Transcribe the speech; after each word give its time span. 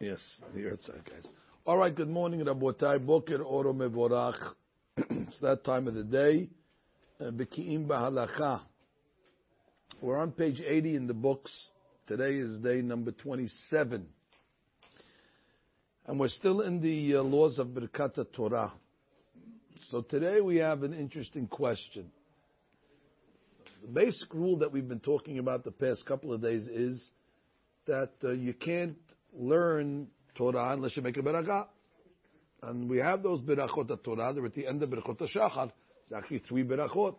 Yes, 0.00 0.18
the 0.54 0.60
Yahrzeit 0.60 1.04
guys. 1.04 1.28
All 1.66 1.76
right, 1.76 1.94
good 1.94 2.08
morning, 2.08 2.40
Rabotai. 2.40 3.04
Boker 3.04 3.42
Oro 3.42 3.72
Mevorach. 3.72 4.54
It's 4.96 5.38
that 5.40 5.62
time 5.62 5.88
of 5.88 5.94
the 5.94 6.04
day. 6.04 6.48
Beki'im 7.20 7.86
Bahalacha. 7.86 8.62
We're 10.00 10.16
on 10.16 10.32
page 10.32 10.62
80 10.66 10.96
in 10.96 11.06
the 11.06 11.14
books. 11.14 11.52
Today 12.06 12.36
is 12.36 12.60
day 12.60 12.80
number 12.80 13.12
27. 13.12 14.06
And 16.06 16.18
we're 16.18 16.28
still 16.28 16.62
in 16.62 16.80
the 16.80 17.16
uh, 17.16 17.22
laws 17.22 17.58
of 17.58 17.68
Birkat 17.68 18.32
Torah. 18.32 18.72
So 19.90 20.00
today 20.00 20.40
we 20.40 20.56
have 20.56 20.82
an 20.82 20.94
interesting 20.94 21.46
question. 21.46 22.10
The 23.82 23.88
basic 23.88 24.32
rule 24.32 24.56
that 24.58 24.72
we've 24.72 24.88
been 24.88 25.00
talking 25.00 25.38
about 25.38 25.64
the 25.64 25.70
past 25.70 26.06
couple 26.06 26.32
of 26.32 26.40
days 26.40 26.66
is 26.66 27.02
that 27.86 28.12
uh, 28.24 28.30
you 28.30 28.54
can't 28.54 28.96
learn 29.32 30.08
Torah 30.34 30.72
unless 30.72 30.96
you 30.96 31.02
make 31.02 31.16
a 31.16 31.22
berakah. 31.22 31.66
And 32.62 32.88
we 32.88 32.98
have 32.98 33.22
those 33.22 33.40
berachot 33.40 33.90
of 33.90 34.02
Torah. 34.02 34.32
They're 34.34 34.46
at 34.46 34.54
the 34.54 34.66
end 34.66 34.82
of 34.82 34.90
berachot 34.90 35.20
Shachar. 35.34 35.66
It's 35.66 36.14
actually 36.14 36.40
three 36.40 36.64
berachot. 36.64 37.16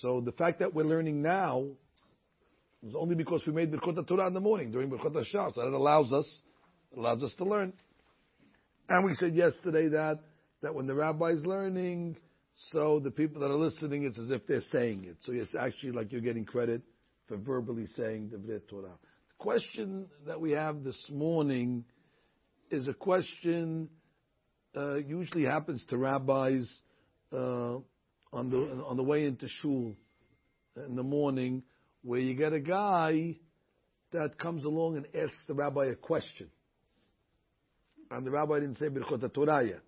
So 0.00 0.20
the 0.20 0.32
fact 0.32 0.60
that 0.60 0.74
we're 0.74 0.84
learning 0.84 1.22
now 1.22 1.66
is 2.86 2.94
only 2.96 3.14
because 3.14 3.42
we 3.46 3.52
made 3.52 3.72
berachot 3.72 4.06
Torah 4.06 4.26
in 4.26 4.34
the 4.34 4.40
morning 4.40 4.70
during 4.70 4.90
berachot 4.90 5.24
Shachar. 5.32 5.54
So 5.54 5.62
that 5.62 5.72
allows 5.72 6.12
us 6.12 6.42
allows 6.96 7.22
us 7.22 7.34
to 7.38 7.44
learn. 7.44 7.72
And 8.88 9.04
we 9.04 9.14
said 9.14 9.34
yesterday 9.34 9.88
that 9.88 10.20
that 10.62 10.74
when 10.74 10.86
the 10.86 10.94
rabbi 10.94 11.30
is 11.30 11.44
learning, 11.44 12.16
so 12.70 13.00
the 13.00 13.10
people 13.10 13.40
that 13.40 13.48
are 13.50 13.56
listening, 13.56 14.04
it's 14.04 14.18
as 14.18 14.30
if 14.30 14.46
they're 14.46 14.60
saying 14.60 15.04
it. 15.04 15.16
So 15.22 15.32
it's 15.32 15.54
actually 15.54 15.92
like 15.92 16.12
you're 16.12 16.20
getting 16.20 16.44
credit 16.44 16.82
for 17.26 17.36
verbally 17.36 17.86
saying 17.96 18.30
the 18.30 18.60
Torah. 18.68 18.98
Question 19.42 20.06
that 20.24 20.40
we 20.40 20.52
have 20.52 20.84
this 20.84 21.10
morning 21.10 21.84
is 22.70 22.86
a 22.86 22.94
question 22.94 23.88
uh, 24.76 24.94
usually 24.94 25.42
happens 25.42 25.84
to 25.90 25.98
rabbis 25.98 26.72
uh, 27.32 27.78
on 28.32 28.50
the 28.50 28.84
on 28.86 28.96
the 28.96 29.02
way 29.02 29.26
into 29.26 29.48
shul 29.48 29.96
in 30.76 30.94
the 30.94 31.02
morning, 31.02 31.64
where 32.04 32.20
you 32.20 32.34
get 32.34 32.52
a 32.52 32.60
guy 32.60 33.34
that 34.12 34.38
comes 34.38 34.64
along 34.64 34.96
and 34.98 35.06
asks 35.12 35.42
the 35.48 35.54
rabbi 35.54 35.86
a 35.86 35.96
question, 35.96 36.48
and 38.12 38.24
the 38.24 38.30
rabbi 38.30 38.60
didn't 38.60 38.76
say 38.76 38.90
Birchot 38.90 39.34
Torah 39.34 39.66
yet. 39.66 39.82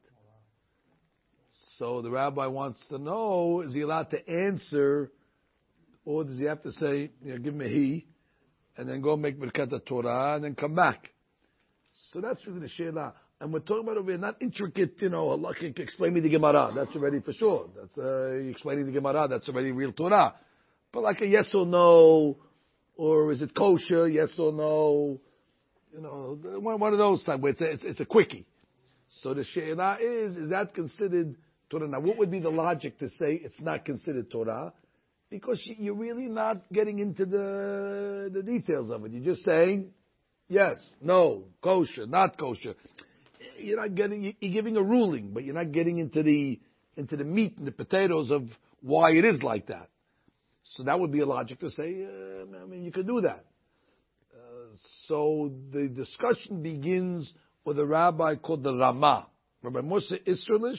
So 1.78 2.02
the 2.02 2.10
rabbi 2.10 2.46
wants 2.46 2.84
to 2.88 2.98
know, 2.98 3.60
is 3.60 3.72
he 3.72 3.82
allowed 3.82 4.10
to 4.10 4.28
answer, 4.28 5.12
or 6.04 6.24
does 6.24 6.40
he 6.40 6.44
have 6.46 6.62
to 6.62 6.72
say, 6.72 7.12
you 7.22 7.34
know, 7.34 7.38
give 7.38 7.54
me 7.54 7.68
he, 7.68 8.06
and 8.76 8.88
then 8.88 9.00
go 9.00 9.16
make 9.16 9.38
Birkat 9.38 9.84
Torah, 9.86 10.34
and 10.34 10.44
then 10.44 10.54
come 10.54 10.74
back? 10.74 11.10
So 12.12 12.20
that's 12.20 12.46
really 12.46 12.60
the 12.60 12.68
Sheila. 12.68 13.14
And 13.40 13.52
we're 13.52 13.60
talking 13.60 13.84
about 13.84 13.98
over 13.98 14.10
here, 14.10 14.18
not 14.18 14.40
intricate, 14.40 15.00
you 15.02 15.08
know, 15.08 15.28
Allah 15.28 15.54
can 15.54 15.74
explain 15.76 16.14
me 16.14 16.20
the 16.20 16.28
Gemara. 16.28 16.72
That's 16.74 16.94
already 16.94 17.20
for 17.20 17.32
sure. 17.32 17.68
That's, 17.76 17.98
uh, 17.98 18.50
explaining 18.50 18.86
the 18.86 18.92
Gemara, 18.92 19.28
that's 19.28 19.48
already 19.48 19.72
real 19.72 19.92
Torah. 19.92 20.34
But 20.92 21.02
like 21.02 21.20
a 21.20 21.26
yes 21.26 21.52
or 21.52 21.66
no, 21.66 22.38
or 22.96 23.32
is 23.32 23.42
it 23.42 23.54
kosher, 23.54 24.08
yes 24.08 24.38
or 24.38 24.52
no, 24.52 25.20
you 25.92 26.00
know, 26.00 26.38
one, 26.60 26.92
of 26.92 26.98
those 26.98 27.22
type 27.24 27.40
where 27.40 27.52
it's 27.52 27.60
a, 27.60 27.70
it's, 27.70 27.84
it's 27.84 28.00
a 28.00 28.06
quickie. 28.06 28.46
So 29.22 29.34
the 29.34 29.44
Sheila 29.44 29.98
is, 30.00 30.36
is 30.36 30.50
that 30.50 30.74
considered 30.74 31.36
Torah. 31.70 31.88
Now, 31.88 32.00
what 32.00 32.18
would 32.18 32.30
be 32.30 32.40
the 32.40 32.50
logic 32.50 32.98
to 32.98 33.08
say 33.08 33.40
it's 33.42 33.60
not 33.60 33.84
considered 33.84 34.30
Torah? 34.30 34.72
Because 35.34 35.60
you're 35.78 35.96
really 35.96 36.26
not 36.26 36.58
getting 36.72 37.00
into 37.00 37.26
the, 37.26 38.30
the 38.32 38.40
details 38.40 38.88
of 38.88 39.04
it. 39.04 39.10
You're 39.10 39.34
just 39.34 39.44
saying, 39.44 39.90
yes, 40.48 40.76
no, 41.00 41.46
kosher, 41.60 42.06
not 42.06 42.38
kosher. 42.38 42.74
You're 43.58 43.80
not 43.80 43.96
getting, 43.96 44.36
you're 44.38 44.52
giving 44.52 44.76
a 44.76 44.82
ruling, 44.82 45.32
but 45.34 45.42
you're 45.42 45.56
not 45.56 45.72
getting 45.72 45.98
into 45.98 46.22
the, 46.22 46.60
into 46.96 47.16
the 47.16 47.24
meat 47.24 47.58
and 47.58 47.66
the 47.66 47.72
potatoes 47.72 48.30
of 48.30 48.44
why 48.80 49.10
it 49.10 49.24
is 49.24 49.42
like 49.42 49.66
that. 49.66 49.88
So 50.76 50.84
that 50.84 51.00
would 51.00 51.10
be 51.10 51.18
a 51.18 51.26
logic 51.26 51.58
to 51.58 51.70
say, 51.70 52.04
uh, 52.04 52.62
I 52.62 52.66
mean, 52.66 52.84
you 52.84 52.92
could 52.92 53.08
do 53.08 53.22
that. 53.22 53.44
Uh, 54.32 54.76
so 55.08 55.52
the 55.72 55.88
discussion 55.88 56.62
begins 56.62 57.34
with 57.64 57.80
a 57.80 57.84
rabbi 57.84 58.36
called 58.36 58.62
the 58.62 58.72
Rama. 58.72 59.26
Rabbi 59.64 59.80
Moshe 59.80 60.12
Isserlish, 60.28 60.78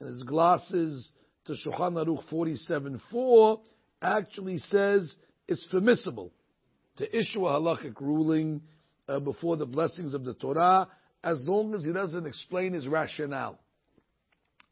and 0.00 0.08
his 0.08 0.24
glasses 0.24 1.12
to 1.46 1.54
Shulchan 1.54 1.94
Aruch 1.94 2.24
47.4 2.30 3.60
actually 4.00 4.58
says 4.58 5.12
it's 5.48 5.66
permissible 5.70 6.32
to 6.96 7.16
issue 7.16 7.46
a 7.46 7.60
halachic 7.60 8.00
ruling 8.00 8.60
uh, 9.08 9.18
before 9.18 9.56
the 9.56 9.66
blessings 9.66 10.14
of 10.14 10.24
the 10.24 10.34
Torah 10.34 10.88
as 11.24 11.38
long 11.42 11.74
as 11.74 11.84
he 11.84 11.92
doesn't 11.92 12.26
explain 12.26 12.72
his 12.72 12.86
rationale. 12.86 13.58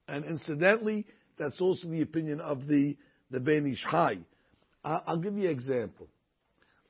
And 0.09 0.25
incidentally, 0.25 1.07
that's 1.39 1.61
also 1.61 1.89
the 1.89 2.03
opinion 2.03 2.41
of 2.41 2.67
the, 2.67 2.97
the 3.31 3.41
Ben 3.41 3.67
Ish 3.67 3.85
Chai. 3.91 4.19
I'll 4.85 5.19
give 5.19 5.37
you 5.37 5.47
an 5.47 5.53
example. 5.53 6.09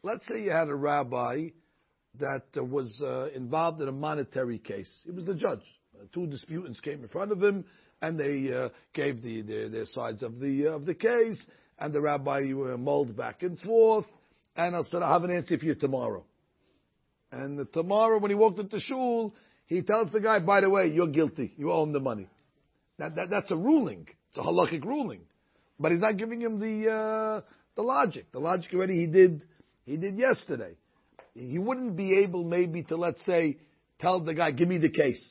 Let's 0.02 0.26
say 0.26 0.42
you 0.42 0.50
had 0.50 0.68
a 0.68 0.74
rabbi 0.74 1.48
that 2.18 2.44
uh, 2.56 2.64
was 2.64 3.00
uh, 3.02 3.28
involved 3.34 3.80
in 3.80 3.88
a 3.88 3.92
monetary 3.92 4.58
case. 4.58 4.90
He 5.04 5.10
was 5.10 5.26
the 5.26 5.34
judge. 5.34 5.60
Uh, 5.94 6.04
two 6.12 6.26
disputants 6.26 6.80
came 6.80 7.02
in 7.02 7.08
front 7.08 7.32
of 7.32 7.42
him 7.42 7.64
and 8.02 8.18
they 8.18 8.52
uh, 8.52 8.68
gave 8.94 9.22
the, 9.22 9.42
the, 9.42 9.68
their 9.68 9.86
sides 9.86 10.22
of 10.22 10.38
the 10.40 10.68
uh, 10.68 10.76
of 10.76 10.86
the 10.86 10.94
case, 10.94 11.40
and 11.78 11.92
the 11.92 12.00
rabbi 12.00 12.50
uh, 12.52 12.76
mulled 12.76 13.16
back 13.16 13.42
and 13.42 13.58
forth, 13.60 14.06
and 14.56 14.76
I 14.76 14.82
said, 14.82 15.02
I 15.02 15.12
have 15.12 15.24
an 15.24 15.30
answer 15.30 15.58
for 15.58 15.64
you 15.64 15.74
tomorrow. 15.74 16.24
And 17.32 17.66
tomorrow, 17.72 18.18
when 18.18 18.30
he 18.30 18.34
walked 18.34 18.58
into 18.58 18.80
shul, 18.80 19.34
he 19.66 19.82
tells 19.82 20.10
the 20.10 20.20
guy, 20.20 20.40
by 20.40 20.60
the 20.62 20.70
way, 20.70 20.88
you're 20.88 21.06
guilty. 21.06 21.52
You 21.56 21.70
owe 21.70 21.84
him 21.84 21.92
the 21.92 22.00
money. 22.00 22.28
That, 22.98 23.14
that, 23.14 23.30
that's 23.30 23.50
a 23.50 23.56
ruling. 23.56 24.08
It's 24.28 24.38
a 24.38 24.42
halachic 24.42 24.84
ruling. 24.84 25.20
But 25.78 25.92
he's 25.92 26.00
not 26.00 26.16
giving 26.16 26.42
him 26.42 26.58
the, 26.58 26.90
uh, 26.90 27.40
the 27.76 27.82
logic. 27.82 28.32
The 28.32 28.40
logic 28.40 28.74
already 28.74 29.00
he 29.00 29.06
did, 29.06 29.42
he 29.86 29.96
did 29.96 30.18
yesterday. 30.18 30.74
He 31.34 31.58
wouldn't 31.58 31.96
be 31.96 32.18
able 32.18 32.42
maybe 32.44 32.82
to, 32.84 32.96
let's 32.96 33.24
say, 33.24 33.58
tell 34.00 34.20
the 34.20 34.34
guy, 34.34 34.50
give 34.50 34.68
me 34.68 34.78
the 34.78 34.90
case. 34.90 35.22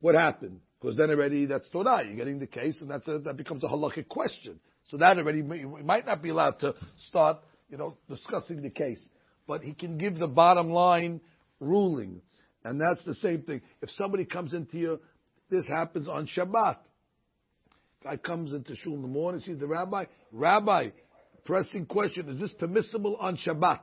What 0.00 0.16
happened? 0.16 0.60
Because 0.80 0.96
then 0.96 1.10
already 1.10 1.46
that's 1.46 1.68
Torah. 1.70 2.04
You're 2.04 2.16
getting 2.16 2.38
the 2.38 2.46
case, 2.46 2.80
and 2.80 2.90
that's 2.90 3.06
a, 3.08 3.18
that 3.20 3.36
becomes 3.36 3.64
a 3.64 3.66
halachic 3.66 4.08
question. 4.08 4.60
So 4.90 4.96
that 4.98 5.18
already 5.18 5.42
we 5.42 5.64
might 5.64 6.06
not 6.06 6.22
be 6.22 6.30
allowed 6.30 6.60
to 6.60 6.74
start, 7.08 7.38
you 7.68 7.76
know, 7.76 7.96
discussing 8.08 8.62
the 8.62 8.70
case. 8.70 9.00
But 9.46 9.62
he 9.62 9.72
can 9.74 9.98
give 9.98 10.16
the 10.16 10.28
bottom 10.28 10.70
line 10.70 11.20
ruling, 11.60 12.22
and 12.64 12.80
that's 12.80 13.02
the 13.04 13.14
same 13.16 13.42
thing. 13.42 13.62
If 13.82 13.90
somebody 13.90 14.24
comes 14.24 14.54
into 14.54 14.78
you, 14.78 15.00
this 15.50 15.66
happens 15.66 16.08
on 16.08 16.28
Shabbat. 16.28 16.76
Guy 18.04 18.16
comes 18.16 18.52
into 18.52 18.76
shul 18.76 18.94
in 18.94 19.02
the 19.02 19.08
morning, 19.08 19.40
sees 19.40 19.58
the 19.58 19.66
rabbi. 19.66 20.04
Rabbi, 20.30 20.90
pressing 21.44 21.86
question: 21.86 22.28
Is 22.28 22.38
this 22.38 22.52
permissible 22.52 23.16
on 23.16 23.36
Shabbat? 23.36 23.80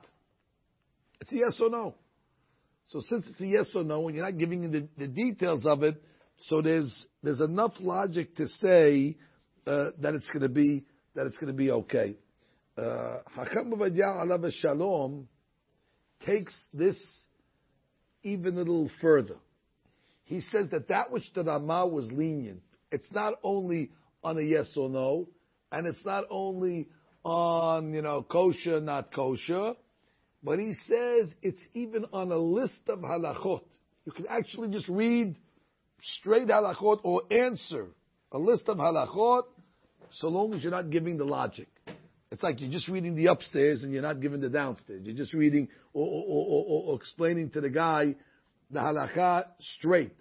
It's 1.19 1.31
a 1.31 1.35
yes 1.35 1.59
or 1.59 1.69
no. 1.69 1.95
So 2.89 3.01
since 3.09 3.25
it's 3.27 3.41
a 3.41 3.47
yes 3.47 3.65
or 3.75 3.83
no, 3.83 4.07
and 4.07 4.15
you're 4.15 4.25
not 4.25 4.37
giving 4.37 4.71
the, 4.71 4.87
the 4.97 5.07
details 5.07 5.65
of 5.65 5.83
it, 5.83 6.01
so 6.37 6.61
there's 6.61 7.07
there's 7.23 7.41
enough 7.41 7.73
logic 7.79 8.35
to 8.35 8.47
say 8.47 9.17
uh, 9.65 9.91
that 10.01 10.13
it's 10.13 10.27
going 10.27 10.41
to 10.41 10.49
be 10.49 10.83
that 11.15 11.25
it's 11.25 11.37
going 11.37 11.51
to 11.51 11.57
be 11.57 11.71
okay. 11.71 12.15
Uh, 12.77 13.19
Hakam 13.37 13.73
Alav 13.73 14.51
Shalom 14.59 15.27
takes 16.25 16.53
this 16.73 16.97
even 18.23 18.55
a 18.55 18.59
little 18.59 18.89
further. 19.01 19.37
He 20.25 20.41
says 20.41 20.67
that 20.71 20.89
that 20.89 21.11
which 21.11 21.23
the 21.33 21.43
Rama 21.43 21.87
was 21.87 22.11
lenient, 22.11 22.61
it's 22.91 23.07
not 23.11 23.35
only 23.43 23.91
on 24.23 24.37
a 24.37 24.41
yes 24.41 24.71
or 24.75 24.89
no, 24.89 25.29
and 25.71 25.87
it's 25.87 26.03
not 26.03 26.25
only 26.29 26.89
on 27.23 27.93
you 27.93 28.01
know 28.01 28.23
kosher, 28.23 28.79
not 28.81 29.13
kosher, 29.13 29.73
but 30.43 30.59
he 30.59 30.73
says 30.87 31.33
it's 31.41 31.61
even 31.73 32.05
on 32.11 32.31
a 32.31 32.37
list 32.37 32.79
of 32.87 32.99
halachot. 32.99 33.63
You 34.05 34.11
can 34.11 34.25
actually 34.29 34.69
just 34.69 34.87
read 34.89 35.35
straight 36.01 36.47
halachot 36.47 36.99
or 37.03 37.23
answer 37.31 37.87
a 38.31 38.37
list 38.37 38.67
of 38.67 38.77
halachot, 38.77 39.43
so 40.11 40.27
long 40.27 40.53
as 40.53 40.63
you're 40.63 40.71
not 40.71 40.89
giving 40.89 41.17
the 41.17 41.23
logic. 41.23 41.67
It's 42.31 42.43
like 42.43 42.59
you're 42.59 42.71
just 42.71 42.87
reading 42.87 43.15
the 43.15 43.27
upstairs 43.27 43.83
and 43.83 43.93
you're 43.93 44.01
not 44.01 44.19
giving 44.19 44.41
the 44.41 44.49
downstairs. 44.49 45.01
You're 45.03 45.15
just 45.15 45.33
reading 45.33 45.69
or, 45.93 46.05
or, 46.05 46.45
or, 46.47 46.83
or 46.87 46.95
explaining 46.95 47.51
to 47.51 47.61
the 47.61 47.69
guy 47.69 48.15
the 48.71 48.79
halacha 48.79 49.45
straight. 49.77 50.11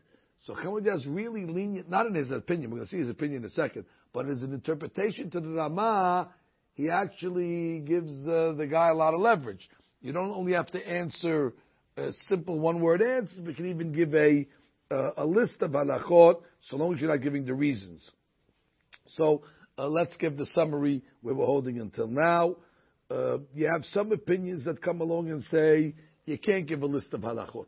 So 0.42 0.54
Chamudah 0.54 0.96
is 0.96 1.06
really 1.06 1.46
lenient, 1.46 1.90
not 1.90 2.06
in 2.06 2.14
his 2.14 2.30
opinion, 2.30 2.70
we're 2.70 2.78
going 2.78 2.86
to 2.86 2.90
see 2.90 2.98
his 2.98 3.08
opinion 3.08 3.42
in 3.42 3.46
a 3.46 3.50
second, 3.50 3.86
but 4.12 4.28
as 4.28 4.42
an 4.42 4.52
interpretation 4.52 5.30
to 5.30 5.40
the 5.40 5.48
Rama, 5.48 6.28
he 6.74 6.90
actually 6.90 7.80
gives 7.80 8.12
uh, 8.28 8.52
the 8.56 8.66
guy 8.70 8.88
a 8.88 8.94
lot 8.94 9.14
of 9.14 9.20
leverage. 9.20 9.68
You 10.02 10.12
don't 10.12 10.30
only 10.30 10.52
have 10.52 10.70
to 10.72 10.86
answer 10.86 11.54
a 11.96 12.12
simple 12.28 12.60
one 12.60 12.80
word 12.80 13.00
answers, 13.00 13.40
but 13.40 13.50
you 13.50 13.54
can 13.54 13.70
even 13.70 13.92
give 13.92 14.14
a 14.14 14.46
uh, 14.94 15.12
a 15.16 15.26
list 15.26 15.60
of 15.60 15.72
halachot, 15.72 16.36
so 16.68 16.76
long 16.76 16.94
as 16.94 17.00
you're 17.00 17.10
not 17.10 17.22
giving 17.22 17.44
the 17.44 17.54
reasons. 17.54 18.08
So 19.16 19.42
uh, 19.76 19.88
let's 19.88 20.16
give 20.16 20.36
the 20.36 20.46
summary 20.46 21.02
where 21.22 21.34
we're 21.34 21.46
holding 21.46 21.80
until 21.80 22.06
now. 22.06 22.56
Uh, 23.10 23.38
you 23.54 23.66
have 23.66 23.84
some 23.92 24.12
opinions 24.12 24.64
that 24.64 24.80
come 24.80 25.00
along 25.00 25.30
and 25.30 25.42
say 25.44 25.94
you 26.26 26.38
can't 26.38 26.66
give 26.66 26.82
a 26.82 26.86
list 26.86 27.12
of 27.12 27.22
halachot. 27.22 27.66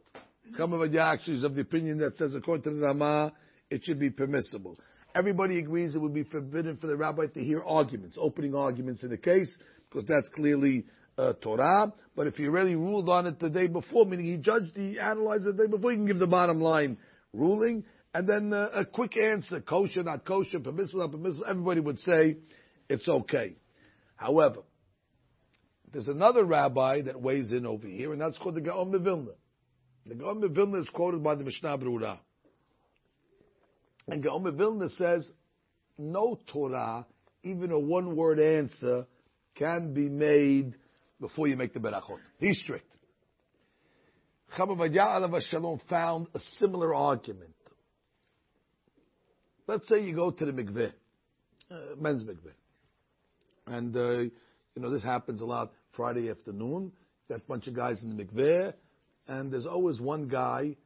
Chama 0.58 0.96
actually 0.98 1.38
is 1.38 1.44
of 1.44 1.56
the 1.56 1.62
opinion 1.62 1.98
that 1.98 2.16
says, 2.16 2.34
according 2.34 2.62
to 2.62 2.70
the 2.70 2.86
Rama, 2.86 3.32
it 3.70 3.84
should 3.84 3.98
be 3.98 4.10
permissible. 4.10 4.78
Everybody 5.14 5.58
agrees 5.58 5.96
it 5.96 5.98
would 5.98 6.14
be 6.14 6.22
forbidden 6.24 6.76
for 6.76 6.86
the 6.86 6.96
rabbi 6.96 7.26
to 7.26 7.42
hear 7.42 7.62
arguments, 7.64 8.16
opening 8.20 8.54
arguments 8.54 9.02
in 9.02 9.10
the 9.10 9.16
case, 9.16 9.52
because 9.88 10.06
that's 10.06 10.28
clearly 10.34 10.84
uh, 11.18 11.32
Torah. 11.40 11.92
But 12.14 12.28
if 12.28 12.36
he 12.36 12.46
really 12.46 12.76
ruled 12.76 13.08
on 13.08 13.26
it 13.26 13.40
the 13.40 13.50
day 13.50 13.66
before, 13.66 14.04
meaning 14.04 14.26
he 14.26 14.36
judged, 14.36 14.72
he 14.76 14.98
analyzed 14.98 15.46
it 15.46 15.56
the 15.56 15.64
day 15.64 15.70
before, 15.70 15.90
he 15.90 15.96
can 15.96 16.06
give 16.06 16.18
the 16.18 16.26
bottom 16.26 16.60
line 16.60 16.98
ruling. 17.36 17.84
And 18.14 18.28
then 18.28 18.52
uh, 18.52 18.68
a 18.74 18.84
quick 18.84 19.16
answer, 19.16 19.60
kosher, 19.60 20.02
not 20.02 20.24
kosher, 20.24 20.60
permissible, 20.60 21.00
not 21.00 21.12
permissible, 21.12 21.46
everybody 21.48 21.80
would 21.80 21.98
say 21.98 22.36
it's 22.88 23.06
okay. 23.06 23.56
However, 24.16 24.60
there's 25.92 26.08
another 26.08 26.44
rabbi 26.44 27.02
that 27.02 27.20
weighs 27.20 27.52
in 27.52 27.66
over 27.66 27.86
here, 27.86 28.12
and 28.12 28.20
that's 28.20 28.38
called 28.38 28.54
the 28.54 28.60
Gaon 28.60 28.92
Vilna. 29.02 29.32
The 30.06 30.14
Gaon 30.14 30.54
Vilna 30.54 30.80
is 30.80 30.88
quoted 30.88 31.22
by 31.22 31.34
the 31.34 31.44
Mishnah 31.44 31.78
Berurah. 31.78 32.18
And 34.08 34.22
Gaon 34.22 34.56
Vilna 34.56 34.88
says, 34.90 35.28
no 35.98 36.38
Torah, 36.52 37.06
even 37.42 37.70
a 37.70 37.78
one-word 37.78 38.38
answer, 38.38 39.06
can 39.54 39.94
be 39.94 40.08
made 40.08 40.74
before 41.20 41.48
you 41.48 41.56
make 41.56 41.74
the 41.74 41.80
berachot. 41.80 42.18
He's 42.38 42.58
strict. 42.60 42.95
Shalom 44.54 45.80
found 45.88 46.28
a 46.34 46.38
similar 46.58 46.94
argument. 46.94 47.54
Let's 49.66 49.88
say 49.88 50.02
you 50.02 50.14
go 50.14 50.30
to 50.30 50.44
the 50.44 50.52
mikveh, 50.52 50.92
uh, 51.70 51.74
men's 52.00 52.22
mikveh, 52.22 52.52
and 53.66 53.96
uh, 53.96 54.18
you 54.20 54.30
know 54.76 54.90
this 54.90 55.02
happens 55.02 55.40
a 55.40 55.44
lot 55.44 55.72
Friday 55.96 56.30
afternoon. 56.30 56.92
Got 57.28 57.40
a 57.40 57.44
bunch 57.48 57.66
of 57.66 57.74
guys 57.74 58.00
in 58.02 58.16
the 58.16 58.24
mikveh, 58.24 58.72
and 59.26 59.52
there's 59.52 59.66
always 59.66 60.00
one 60.00 60.28
guy 60.28 60.76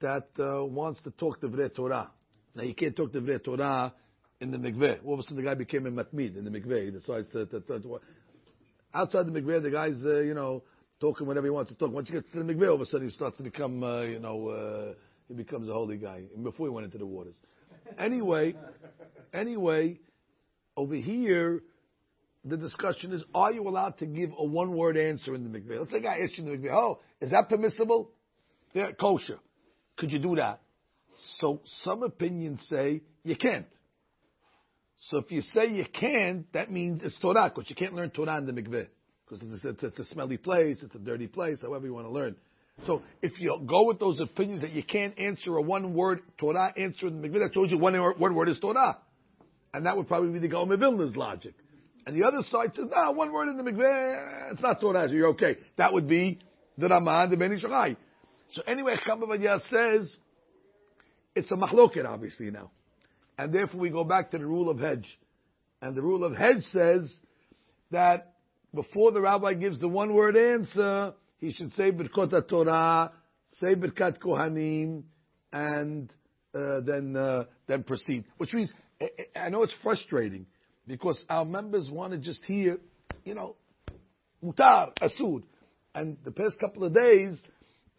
that 0.00 0.28
uh, 0.38 0.64
wants 0.64 1.02
to 1.02 1.10
talk 1.10 1.40
to 1.42 1.48
Vre 1.48 1.68
Torah. 1.68 2.10
Now 2.54 2.62
you 2.62 2.74
can't 2.74 2.96
talk 2.96 3.12
to 3.12 3.20
Vre 3.20 3.38
Torah 3.38 3.92
in 4.40 4.50
the 4.50 4.58
mikveh. 4.58 5.04
All 5.04 5.14
of 5.14 5.20
a 5.20 5.22
sudden 5.24 5.36
the 5.36 5.42
guy 5.42 5.54
became 5.54 5.86
a 5.86 5.90
matmid 5.90 6.36
in 6.36 6.44
the 6.44 6.50
mikveh. 6.50 6.86
He 6.86 6.90
decides 6.90 7.28
to, 7.30 7.44
to, 7.46 7.60
to, 7.60 7.80
to 7.80 8.00
outside 8.94 9.26
the 9.26 9.40
mikveh, 9.40 9.62
the 9.62 9.70
guy's 9.70 10.02
uh, 10.04 10.20
you 10.20 10.34
know 10.34 10.62
talking 11.02 11.26
whenever 11.26 11.46
he 11.46 11.50
wants 11.50 11.70
to 11.72 11.76
talk. 11.76 11.92
Once 11.92 12.08
he 12.08 12.14
gets 12.14 12.30
to 12.30 12.38
the 12.38 12.44
mikveh, 12.44 12.68
all 12.68 12.76
of 12.76 12.80
a 12.80 12.86
sudden 12.86 13.08
he 13.08 13.12
starts 13.12 13.36
to 13.36 13.42
become 13.42 13.82
uh, 13.82 14.02
you 14.02 14.20
know 14.20 14.48
uh, 14.48 14.94
he 15.28 15.34
becomes 15.34 15.68
a 15.68 15.72
holy 15.72 15.96
guy. 15.96 16.22
Before 16.42 16.66
he 16.66 16.70
went 16.70 16.84
into 16.86 16.98
the 16.98 17.06
waters. 17.06 17.34
Anyway, 17.98 18.54
anyway, 19.34 19.98
over 20.76 20.94
here. 20.94 21.62
The 22.44 22.56
discussion 22.56 23.12
is: 23.12 23.22
Are 23.36 23.52
you 23.52 23.68
allowed 23.68 23.98
to 23.98 24.06
give 24.06 24.30
a 24.36 24.44
one-word 24.44 24.96
answer 24.96 25.32
in 25.36 25.44
the 25.44 25.58
mikveh? 25.58 25.78
Let's 25.78 25.92
say 25.92 26.00
guy 26.00 26.16
asked 26.24 26.36
you 26.38 26.44
in 26.44 26.50
the 26.50 26.68
mikveh, 26.68 26.74
"Oh, 26.74 26.98
is 27.20 27.30
that 27.30 27.48
permissible?" 27.48 28.10
Yeah, 28.72 28.90
kosher. 28.98 29.38
Could 29.96 30.10
you 30.10 30.18
do 30.18 30.34
that? 30.36 30.60
So 31.38 31.60
some 31.84 32.02
opinions 32.02 32.58
say 32.68 33.02
you 33.22 33.36
can't. 33.36 33.68
So 35.10 35.18
if 35.18 35.30
you 35.30 35.40
say 35.40 35.68
you 35.68 35.84
can't, 35.84 36.52
that 36.52 36.70
means 36.70 37.02
it's 37.04 37.16
Torah, 37.20 37.52
because 37.54 37.70
you 37.70 37.76
can't 37.76 37.94
learn 37.94 38.10
Torah 38.10 38.38
in 38.38 38.46
the 38.46 38.52
mikveh. 38.52 38.88
Because 39.32 39.48
it's, 39.54 39.64
it's, 39.64 39.98
it's, 39.98 40.10
a 40.10 40.12
smelly 40.12 40.36
place, 40.36 40.82
it's 40.82 40.94
a 40.94 40.98
dirty 40.98 41.26
place, 41.26 41.62
however 41.62 41.86
you 41.86 41.94
want 41.94 42.06
to 42.06 42.12
learn. 42.12 42.36
So 42.86 43.02
if 43.22 43.40
you 43.40 43.64
go 43.66 43.86
with 43.86 43.98
those 43.98 44.20
opinions 44.20 44.60
that 44.60 44.72
you 44.72 44.82
can't 44.82 45.18
answer 45.18 45.56
a 45.56 45.62
one 45.62 45.94
word 45.94 46.20
Torah 46.38 46.72
answer 46.76 47.06
in 47.06 47.22
the 47.22 47.28
mikveh, 47.28 47.46
that 47.46 47.54
shows 47.54 47.70
you 47.70 47.78
one, 47.78 47.94
one 47.94 48.34
word 48.34 48.50
is 48.50 48.58
Torah. 48.58 48.98
And 49.72 49.86
that 49.86 49.96
would 49.96 50.06
probably 50.06 50.32
be 50.32 50.38
the 50.38 50.48
Gaon 50.48 50.68
Vilna's 50.68 51.16
logic. 51.16 51.54
And 52.06 52.14
the 52.14 52.26
other 52.26 52.42
side 52.42 52.74
says, 52.74 52.86
no, 52.94 53.12
one 53.12 53.32
word 53.32 53.48
in 53.48 53.56
the 53.56 53.62
mikveh, 53.62 54.52
it's 54.52 54.62
not 54.62 54.80
Torah, 54.80 55.08
so 55.08 55.14
you're 55.14 55.28
okay. 55.28 55.56
That 55.78 55.94
would 55.94 56.08
be 56.08 56.38
the 56.76 56.88
Ramah 56.88 57.28
the 57.30 57.36
Ben 57.38 57.52
Ish 57.52 57.62
Chai. 57.62 57.96
So 58.50 58.62
anyway, 58.66 58.96
Chacham 58.96 59.22
Ovadia 59.22 59.60
says, 59.70 60.14
it's 61.34 61.50
a 61.50 61.54
mahloket, 61.54 62.04
obviously, 62.04 62.50
now. 62.50 62.70
And 63.38 63.50
therefore 63.50 63.80
we 63.80 63.88
go 63.88 64.04
back 64.04 64.30
to 64.32 64.38
the 64.38 64.44
rule 64.44 64.68
of 64.68 64.78
hedge. 64.78 65.06
And 65.80 65.96
the 65.96 66.02
rule 66.02 66.22
of 66.22 66.36
hedge 66.36 66.62
says 66.70 67.10
that 67.92 68.31
before 68.74 69.12
the 69.12 69.20
rabbi 69.20 69.54
gives 69.54 69.80
the 69.80 69.88
one 69.88 70.14
word 70.14 70.36
answer, 70.36 71.14
he 71.38 71.52
should 71.52 71.72
say 71.74 71.90
Birkot 71.90 72.48
Torah, 72.48 73.12
say 73.60 73.74
Birkat 73.74 74.18
Kohanim, 74.18 75.02
and 75.52 76.12
uh, 76.54 76.80
then 76.80 77.16
uh, 77.16 77.44
then 77.66 77.82
proceed. 77.82 78.24
Which 78.38 78.52
means 78.52 78.72
I 79.36 79.48
know 79.50 79.62
it's 79.62 79.74
frustrating 79.82 80.46
because 80.86 81.22
our 81.28 81.44
members 81.44 81.90
want 81.90 82.12
to 82.12 82.18
just 82.18 82.44
hear, 82.44 82.78
you 83.24 83.34
know, 83.34 83.56
mutar 84.42 84.92
asud, 85.00 85.42
and 85.94 86.16
the 86.24 86.30
past 86.30 86.58
couple 86.60 86.84
of 86.84 86.94
days 86.94 87.42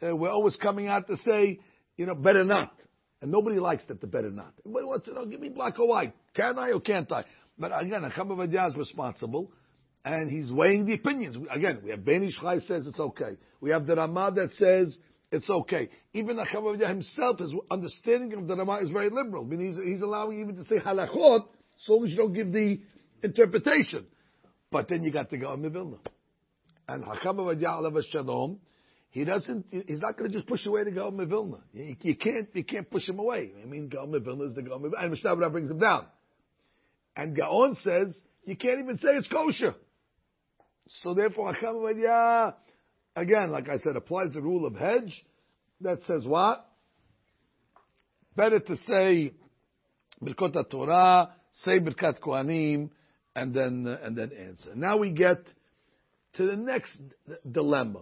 uh, 0.02 0.16
we're 0.16 0.32
always 0.32 0.56
coming 0.56 0.88
out 0.88 1.08
to 1.08 1.18
say, 1.18 1.60
you 1.98 2.06
know, 2.06 2.16
better 2.16 2.44
not. 2.44 2.74
And 3.22 3.32
nobody 3.32 3.60
likes 3.60 3.86
that 3.88 4.02
the 4.02 4.08
better 4.08 4.32
not. 4.32 4.54
Everybody 4.66 4.86
wants 4.86 5.06
to 5.08 5.14
know, 5.14 5.26
give 5.26 5.40
me 5.40 5.50
black 5.50 5.80
or 5.80 5.88
white. 5.88 6.14
Can 6.36 6.60
I 6.60 6.72
or 6.72 6.82
can't 6.82 7.10
I? 7.12 7.24
But 7.58 7.72
again, 7.80 8.02
Acham 8.02 8.70
is 8.70 8.76
responsible, 8.76 9.52
and 10.06 10.30
he's 10.30 10.52
weighing 10.52 10.86
the 10.86 10.96
opinions. 10.96 11.38
Again, 11.50 11.80
we 11.84 11.92
have 11.92 12.04
Ben 12.04 12.24
Ish 12.24 12.40
Chai 12.40 12.60
says 12.60 12.88
it's 12.88 13.00
okay. 13.00 13.38
We 13.62 13.70
have 13.72 13.88
the 13.88 13.96
Ramah 13.96 14.34
that 14.36 14.52
says 14.54 14.98
it's 15.32 15.50
okay. 15.50 15.90
Even 16.14 16.38
Acham 16.38 16.80
himself, 16.88 17.40
his 17.40 17.54
understanding 17.72 18.38
of 18.38 18.48
the 18.48 18.56
Ramah 18.56 18.80
is 18.82 18.90
very 18.90 19.10
liberal. 19.10 19.46
I 19.46 19.48
mean, 19.48 19.68
he's, 19.68 19.84
he's 19.84 20.02
allowing 20.02 20.42
even 20.42 20.56
to 20.58 20.64
say 20.66 20.80
halachot, 20.80 21.46
so 21.86 21.94
long 21.94 22.06
as 22.06 22.12
you 22.12 22.18
don't 22.18 22.34
give 22.34 22.52
the 22.52 22.82
interpretation. 23.24 24.06
But 24.72 24.90
then 24.90 25.04
you 25.04 25.12
got 25.12 25.30
to 25.30 25.38
Gaon 25.38 25.62
Vilna. 25.72 25.98
And 26.88 27.04
Hakam 27.04 27.38
Avadia 27.38 28.04
Shalom, 28.12 28.60
he 29.12 29.24
doesn't. 29.24 29.66
He's 29.70 30.00
not 30.00 30.18
going 30.18 30.32
to 30.32 30.36
just 30.38 30.48
push 30.48 30.66
away 30.66 30.84
the 30.84 30.92
Gaon 30.92 31.18
Vilna. 31.30 31.60
You, 31.72 31.96
you, 32.02 32.16
can't. 32.18 32.50
You 32.54 32.64
can't 32.66 32.90
push 32.90 33.08
him 33.08 33.20
away. 33.20 33.52
I 33.62 33.66
mean, 33.66 33.88
Gaon 33.88 34.12
Vilna 34.12 34.44
is 34.46 34.56
the 34.56 34.64
Gaon 34.64 34.82
Vilna, 34.82 34.98
and 35.00 35.12
Mishnah 35.12 35.50
brings 35.50 35.70
him 35.70 35.80
down. 35.80 36.08
And 37.16 37.36
Gaon 37.36 37.76
says 37.76 38.20
you 38.46 38.58
can't 38.58 38.80
even 38.80 38.98
say 38.98 39.10
it's 39.12 39.28
kosher. 39.28 39.76
So 40.88 41.14
therefore, 41.14 41.52
again, 43.16 43.52
like 43.52 43.70
I 43.70 43.78
said, 43.78 43.96
applies 43.96 44.34
the 44.34 44.42
rule 44.42 44.66
of 44.66 44.76
hedge 44.76 45.26
that 45.82 46.02
says 46.04 46.26
what? 46.26 46.66
Better 48.36 48.60
to 48.60 48.78
say 48.78 49.34
Birkot 50.22 50.70
Torah, 50.70 51.34
say 51.52 51.80
Birkat 51.80 52.20
Kohanim, 52.20 52.90
and 53.36 53.54
then 53.54 53.86
uh, 53.88 53.98
and 54.04 54.18
then 54.18 54.32
answer. 54.32 54.72
Now 54.76 54.98
we 54.98 55.12
get 55.12 55.46
to 56.34 56.46
the 56.48 56.56
next 56.56 56.98
dilemma. 57.50 58.02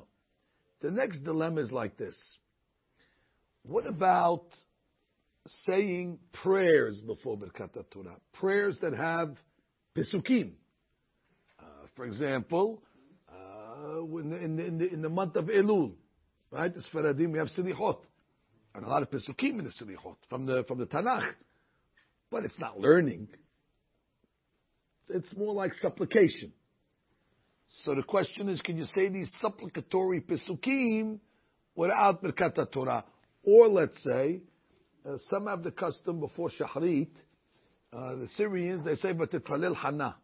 The 0.81 0.91
next 0.91 1.23
dilemma 1.23 1.61
is 1.61 1.71
like 1.71 1.97
this. 1.97 2.15
What 3.63 3.85
about 3.85 4.45
saying 5.65 6.19
prayers 6.33 7.01
before 7.01 7.37
Birkat 7.37 7.71
Torah? 7.91 8.15
Prayers 8.33 8.77
that 8.81 8.93
have 8.93 9.35
Pesukim. 9.95 10.53
For 12.01 12.07
example, 12.07 12.81
uh, 13.31 14.01
in, 14.17 14.31
the, 14.31 14.37
in, 14.43 14.77
the, 14.79 14.91
in, 14.91 15.01
the, 15.03 15.09
month 15.09 15.35
of 15.35 15.45
Elul, 15.45 15.91
right? 16.49 16.73
It's 16.75 16.87
Faradim, 16.91 17.31
we 17.31 17.37
have 17.37 17.49
Silichot. 17.49 17.99
And 18.73 18.83
a 18.83 18.89
lot 18.89 19.03
of 19.03 19.11
Pesukim 19.11 19.59
in 19.59 19.65
the 19.65 19.69
Silichot 19.69 20.15
from 20.27 20.47
the, 20.47 20.63
from 20.67 20.79
the 20.79 20.87
Tanakh. 20.87 21.31
But 22.31 22.43
it's 22.43 22.57
not 22.57 22.79
learning. 22.79 23.27
It's 25.09 25.31
more 25.37 25.53
like 25.53 25.75
supplication. 25.75 26.53
So 27.85 27.93
the 27.93 28.01
question 28.01 28.49
is, 28.49 28.59
can 28.61 28.77
you 28.77 28.85
say 28.85 29.09
these 29.09 29.31
supplicatory 29.39 30.21
pesukim 30.21 31.19
without 31.75 32.23
Birkat 32.23 32.71
Torah? 32.71 33.05
Or 33.43 33.67
let's 33.67 34.03
say, 34.03 34.41
uh, 35.07 35.17
some 35.29 35.45
have 35.45 35.61
the 35.61 35.69
custom 35.69 36.19
before 36.19 36.49
Shahrit, 36.49 37.11
uh, 37.93 38.15
the 38.15 38.27
Syrians, 38.37 38.83
they 38.83 38.95
say 38.95 39.13
but 39.13 39.29
the 39.29 39.37
Batitpalil 39.37 39.75
Hana. 39.75 40.15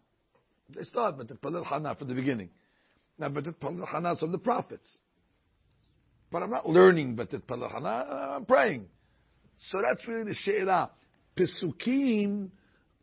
They 0.70 0.84
start 0.84 1.18
Batitpalil 1.18 1.66
Hana 1.66 1.96
from 1.96 2.10
the 2.10 2.16
beginning. 2.16 2.50
Now 3.18 3.30
Batitpalil 3.30 3.88
Hana 3.88 4.14
is 4.14 4.20
from 4.20 4.32
the 4.32 4.38
prophets. 4.38 5.00
But 6.32 6.44
I'm 6.44 6.50
not 6.50 6.68
learning 6.68 7.16
Batitpalil 7.16 7.72
Hana, 7.72 8.36
I'm 8.36 8.46
praying. 8.46 8.88
So 9.72 9.80
that's 9.82 10.06
really 10.08 10.26
the 10.26 10.36
She'ilah. 10.36 10.90
Pesukim, 11.38 12.50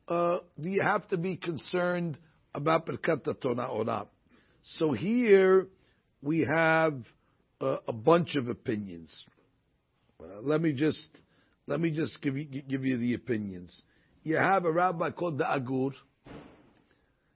uh, 0.08 0.38
do 0.60 0.68
you 0.68 0.82
have 0.84 1.08
to 1.08 1.16
be 1.16 1.36
concerned 1.36 2.18
about 2.54 2.86
Birkat 2.86 3.40
Torah 3.40 3.66
or 3.66 3.84
not? 3.84 4.08
So 4.78 4.92
here 4.92 5.68
we 6.22 6.40
have 6.40 6.94
uh, 7.60 7.76
a 7.86 7.92
bunch 7.92 8.36
of 8.36 8.48
opinions. 8.48 9.24
Uh, 10.20 10.40
let 10.42 10.60
me 10.60 10.72
just 10.72 11.08
let 11.66 11.80
me 11.80 11.90
just 11.90 12.20
give 12.22 12.36
you 12.36 12.44
give 12.44 12.84
you 12.84 12.96
the 12.98 13.14
opinions. 13.14 13.82
You 14.22 14.36
have 14.36 14.64
a 14.64 14.72
rabbi 14.72 15.10
called 15.10 15.38
the 15.38 15.50
Agur. 15.50 15.90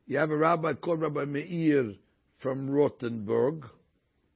You 0.08 0.16
have 0.16 0.30
a 0.30 0.36
rabbi 0.38 0.72
called 0.72 1.02
Rabbi 1.02 1.26
Meir 1.26 1.92
from 2.38 2.70
Rothenburg. 2.70 3.66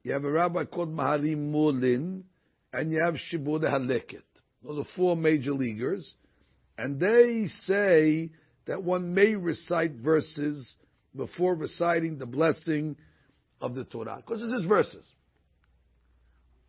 You 0.03 0.13
have 0.13 0.23
a 0.23 0.29
rabbi 0.29 0.65
called 0.65 0.95
Maharim 0.95 1.49
Molin, 1.51 2.25
and 2.71 2.91
you 2.91 3.01
have 3.03 3.15
Shibolei 3.15 3.73
HaLeket. 3.73 4.21
Those 4.63 4.85
are 4.85 4.89
four 4.95 5.17
major 5.17 5.51
leaguers, 5.51 6.13
and 6.77 6.99
they 6.99 7.47
say 7.47 8.29
that 8.67 8.83
one 8.83 9.15
may 9.15 9.33
recite 9.33 9.93
verses 9.93 10.75
before 11.15 11.55
reciting 11.55 12.19
the 12.19 12.27
blessing 12.27 12.95
of 13.59 13.73
the 13.73 13.83
Torah. 13.83 14.17
Because 14.17 14.41
this 14.41 14.61
is 14.61 14.67
verses. 14.67 15.05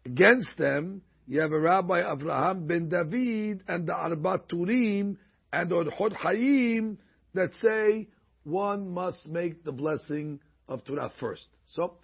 Against 0.06 0.56
them, 0.56 1.02
you 1.26 1.40
have 1.40 1.52
a 1.52 1.61
Rabbi 1.61 2.00
Avraham 2.00 2.66
ben 2.66 2.88
David 2.88 3.64
and 3.68 3.87
the 3.87 3.92
Arba 3.92 4.40
Turim 4.50 5.18
and 5.52 5.70
Orchot 5.70 6.16
Hayim 6.16 6.96
that 7.34 7.50
say 7.61 8.08
one 8.44 8.90
must 8.90 9.26
make 9.26 9.64
the 9.64 9.72
blessing 9.72 10.40
of 10.68 10.84
Torah 10.84 11.10
first. 11.18 11.46
So, 11.68 11.94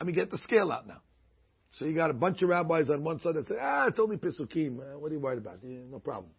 let 0.00 0.06
me 0.06 0.12
get 0.12 0.30
the 0.30 0.38
scale 0.38 0.72
out 0.72 0.86
now. 0.86 1.00
So 1.78 1.86
you 1.86 1.94
got 1.94 2.10
a 2.10 2.14
bunch 2.14 2.42
of 2.42 2.48
rabbis 2.50 2.90
on 2.90 3.02
one 3.02 3.20
side 3.20 3.34
that 3.36 3.48
say, 3.48 3.54
ah, 3.60 3.86
it's 3.86 3.98
only 3.98 4.16
Pisukim. 4.16 4.78
Uh, 4.78 4.98
what 4.98 5.10
are 5.10 5.14
you 5.14 5.20
worried 5.20 5.38
about? 5.38 5.58
Yeah, 5.62 5.78
no 5.90 6.00
problem. 6.00 6.32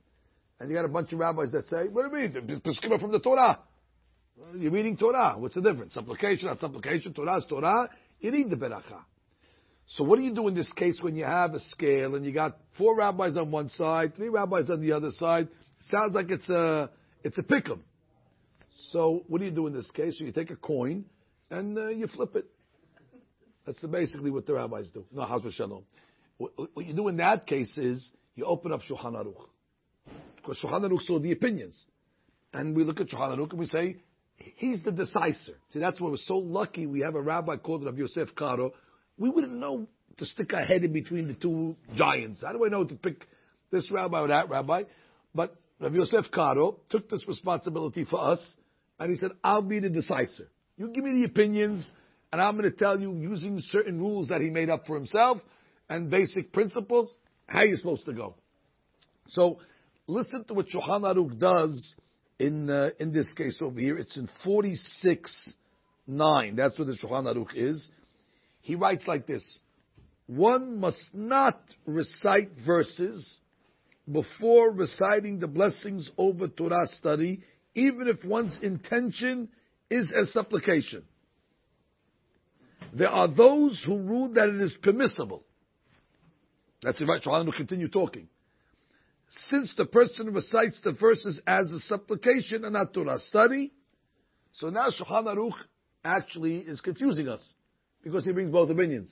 And 0.59 0.69
you 0.69 0.75
got 0.75 0.85
a 0.85 0.89
bunch 0.89 1.11
of 1.11 1.19
rabbis 1.19 1.51
that 1.53 1.65
say, 1.65 1.87
what 1.89 2.09
do 2.09 2.17
you 2.17 2.29
mean? 2.29 2.61
Pisukim 2.61 2.91
are 2.91 2.99
from 2.99 3.11
the 3.11 3.19
Torah. 3.19 3.59
You're 4.55 4.71
reading 4.71 4.97
Torah. 4.97 5.35
What's 5.37 5.55
the 5.55 5.61
difference? 5.61 5.93
Supplication, 5.93 6.47
not 6.47 6.59
supplication. 6.59 7.13
Torah 7.13 7.37
is 7.37 7.45
Torah. 7.47 7.89
You 8.19 8.31
need 8.31 8.49
the 8.49 8.55
beracha. 8.55 9.01
So 9.87 10.03
what 10.03 10.17
do 10.17 10.23
you 10.23 10.33
do 10.33 10.47
in 10.47 10.55
this 10.55 10.71
case 10.73 10.99
when 11.01 11.15
you 11.15 11.25
have 11.25 11.53
a 11.53 11.59
scale 11.59 12.15
and 12.15 12.25
you 12.25 12.31
got 12.31 12.57
four 12.77 12.95
rabbis 12.95 13.35
on 13.35 13.51
one 13.51 13.69
side, 13.69 14.15
three 14.15 14.29
rabbis 14.29 14.69
on 14.69 14.81
the 14.81 14.91
other 14.93 15.11
side? 15.11 15.47
Sounds 15.89 16.13
like 16.13 16.29
it's 16.29 16.49
a 16.49 16.89
it's 17.23 17.37
a 17.37 17.43
pick'em. 17.43 17.79
So 18.93 19.23
what 19.27 19.39
do 19.39 19.45
you 19.45 19.51
do 19.51 19.65
in 19.65 19.73
this 19.73 19.89
case? 19.91 20.19
So 20.19 20.23
you 20.23 20.31
take 20.31 20.51
a 20.51 20.55
coin 20.55 21.05
and 21.49 21.75
uh, 21.77 21.87
you 21.87 22.05
flip 22.07 22.35
it. 22.35 22.45
That's 23.65 23.79
basically 23.79 24.29
what 24.29 24.45
the 24.45 24.53
rabbis 24.53 24.91
do. 24.93 25.03
No, 25.11 25.23
how's 25.23 25.41
shalom. 25.55 25.83
What, 26.37 26.51
what 26.75 26.85
you 26.85 26.93
do 26.93 27.07
in 27.07 27.17
that 27.17 27.47
case 27.47 27.75
is 27.75 28.07
you 28.35 28.45
open 28.45 28.71
up 28.71 28.81
Shulchan 28.81 29.15
Aruch. 29.15 29.47
Because 30.35 30.59
Shulchan 30.59 30.81
Aruch 30.81 31.01
saw 31.07 31.17
the 31.17 31.31
opinions. 31.31 31.83
And 32.53 32.75
we 32.75 32.83
look 32.83 33.01
at 33.01 33.07
Shulchan 33.07 33.35
Aruch 33.35 33.49
and 33.49 33.59
we 33.59 33.65
say, 33.65 33.97
he's 34.57 34.83
the 34.83 34.91
decisor. 34.91 35.55
See, 35.71 35.79
that's 35.79 35.99
why 35.99 36.11
we're 36.11 36.17
so 36.17 36.37
lucky 36.37 36.85
we 36.85 36.99
have 36.99 37.15
a 37.15 37.21
rabbi 37.21 37.55
called 37.57 37.85
Rav 37.85 37.97
Yosef 37.97 38.35
Karo. 38.35 38.73
We 39.17 39.29
wouldn't 39.29 39.53
know 39.53 39.87
to 40.17 40.25
stick 40.25 40.53
our 40.53 40.65
head 40.65 40.83
in 40.83 40.93
between 40.93 41.27
the 41.27 41.33
two 41.33 41.75
giants. 41.95 42.43
How 42.45 42.53
do 42.53 42.63
I 42.63 42.69
know 42.69 42.83
to 42.83 42.93
pick 42.93 43.25
this 43.71 43.89
rabbi 43.89 44.19
or 44.19 44.27
that 44.27 44.49
rabbi? 44.49 44.83
But 45.33 45.55
Rav 45.79 45.95
Yosef 45.95 46.25
Karo 46.31 46.77
took 46.91 47.09
this 47.09 47.27
responsibility 47.27 48.03
for 48.03 48.21
us, 48.21 48.39
and 48.99 49.11
he 49.11 49.17
said, 49.17 49.31
I'll 49.43 49.61
be 49.61 49.79
the 49.79 49.89
decisor. 49.89 50.47
You 50.77 50.89
give 50.89 51.03
me 51.03 51.21
the 51.21 51.25
opinions, 51.25 51.91
and 52.31 52.41
I'm 52.41 52.57
going 52.57 52.69
to 52.69 52.75
tell 52.75 52.99
you, 52.99 53.13
using 53.15 53.61
certain 53.71 53.99
rules 53.99 54.29
that 54.29 54.41
he 54.41 54.49
made 54.49 54.69
up 54.69 54.87
for 54.87 54.95
himself 54.95 55.37
and 55.89 56.09
basic 56.09 56.51
principles, 56.51 57.11
how 57.47 57.63
you're 57.63 57.77
supposed 57.77 58.05
to 58.05 58.13
go. 58.13 58.35
So, 59.27 59.59
listen 60.07 60.43
to 60.45 60.53
what 60.53 60.67
Shulchan 60.67 61.01
Aruch 61.01 61.39
does 61.39 61.95
in 62.39 62.69
uh, 62.69 62.89
in 62.99 63.13
this 63.13 63.31
case 63.33 63.59
over 63.61 63.79
here. 63.79 63.97
It's 63.97 64.17
in 64.17 64.29
46 64.43 65.53
9. 66.07 66.55
That's 66.55 66.77
where 66.77 66.85
the 66.85 66.93
Shulchan 66.93 67.33
Aruch 67.33 67.55
is. 67.55 67.87
He 68.61 68.75
writes 68.75 69.03
like 69.07 69.27
this: 69.27 69.43
One 70.27 70.79
must 70.79 71.13
not 71.13 71.59
recite 71.85 72.51
verses 72.65 73.39
before 74.11 74.71
reciting 74.71 75.39
the 75.39 75.47
blessings 75.47 76.09
over 76.17 76.47
Torah 76.47 76.87
study, 76.87 77.43
even 77.75 78.07
if 78.07 78.23
one's 78.23 78.57
intention 78.61 79.49
is 79.89 80.11
a 80.11 80.25
supplication. 80.25 81.03
There 82.93 83.09
are 83.09 83.27
those 83.27 83.81
who 83.85 83.97
rule 83.97 84.33
that 84.33 84.49
it 84.49 84.61
is 84.61 84.73
permissible. 84.81 85.43
That's 86.81 87.01
it, 87.01 87.05
right? 87.05 87.21
Shulchan 87.21 87.45
will 87.45 87.53
continue 87.53 87.87
talking 87.87 88.27
since 89.49 89.73
the 89.75 89.85
person 89.85 90.33
recites 90.33 90.79
the 90.81 90.93
verses 90.93 91.41
as 91.47 91.71
a 91.71 91.79
supplication 91.81 92.63
and 92.63 92.73
not 92.73 92.93
Torah 92.93 93.19
study, 93.19 93.71
so 94.53 94.69
now 94.69 94.89
Shulchan 94.89 95.25
Aruch 95.25 95.55
actually 96.03 96.57
is 96.57 96.81
confusing 96.81 97.27
us 97.27 97.41
because 98.03 98.25
he 98.25 98.31
brings 98.31 98.51
both 98.51 98.69
opinions. 98.69 99.09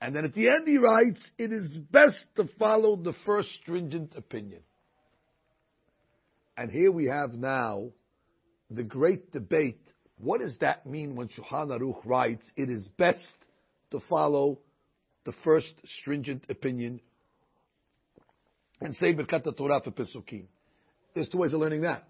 And 0.00 0.14
then 0.14 0.24
at 0.24 0.34
the 0.34 0.48
end 0.48 0.68
he 0.68 0.78
writes, 0.78 1.28
it 1.38 1.50
is 1.52 1.76
best 1.90 2.18
to 2.36 2.48
follow 2.58 2.96
the 2.96 3.14
first 3.24 3.48
stringent 3.62 4.12
opinion. 4.16 4.60
And 6.58 6.72
here 6.72 6.90
we 6.90 7.06
have 7.06 7.34
now 7.34 7.90
the 8.68 8.82
great 8.82 9.30
debate. 9.30 9.92
What 10.18 10.40
does 10.40 10.56
that 10.60 10.84
mean 10.86 11.14
when 11.14 11.28
Shulchan 11.28 11.68
Aruch 11.68 12.04
writes, 12.04 12.50
it 12.56 12.68
is 12.68 12.86
best 12.98 13.20
to 13.92 14.00
follow 14.10 14.58
the 15.24 15.32
first 15.44 15.72
stringent 16.00 16.44
opinion 16.48 17.00
and 18.80 18.92
say 18.96 19.14
Birkat 19.14 19.56
Torah 19.56 19.80
for 19.84 19.92
Pesukim. 19.92 20.46
There's 21.14 21.28
two 21.28 21.38
ways 21.38 21.52
of 21.52 21.60
learning 21.60 21.82
that. 21.82 22.08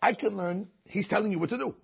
I 0.00 0.12
can 0.12 0.36
learn, 0.36 0.68
he's 0.84 1.08
telling 1.08 1.32
you 1.32 1.40
what 1.40 1.48
to 1.48 1.58
do. 1.58 1.74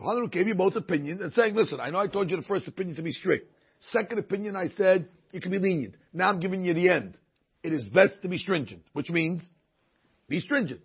Shulchan 0.00 0.22
Aruch 0.22 0.32
gave 0.32 0.48
you 0.48 0.54
both 0.54 0.74
opinions 0.74 1.20
and 1.20 1.34
saying, 1.34 1.54
listen, 1.54 1.80
I 1.80 1.90
know 1.90 1.98
I 1.98 2.06
told 2.06 2.30
you 2.30 2.36
the 2.38 2.42
first 2.44 2.66
opinion 2.66 2.96
to 2.96 3.02
be 3.02 3.12
strict. 3.12 3.52
Second 3.92 4.18
opinion, 4.18 4.56
I 4.56 4.68
said, 4.68 5.10
you 5.32 5.40
can 5.42 5.50
be 5.50 5.58
lenient. 5.58 5.96
Now 6.14 6.30
I'm 6.30 6.40
giving 6.40 6.64
you 6.64 6.72
the 6.72 6.88
end. 6.88 7.18
It 7.62 7.74
is 7.74 7.86
best 7.88 8.22
to 8.22 8.28
be 8.28 8.38
stringent, 8.38 8.84
which 8.94 9.10
means 9.10 9.50
be 10.28 10.40
stringent. 10.40 10.80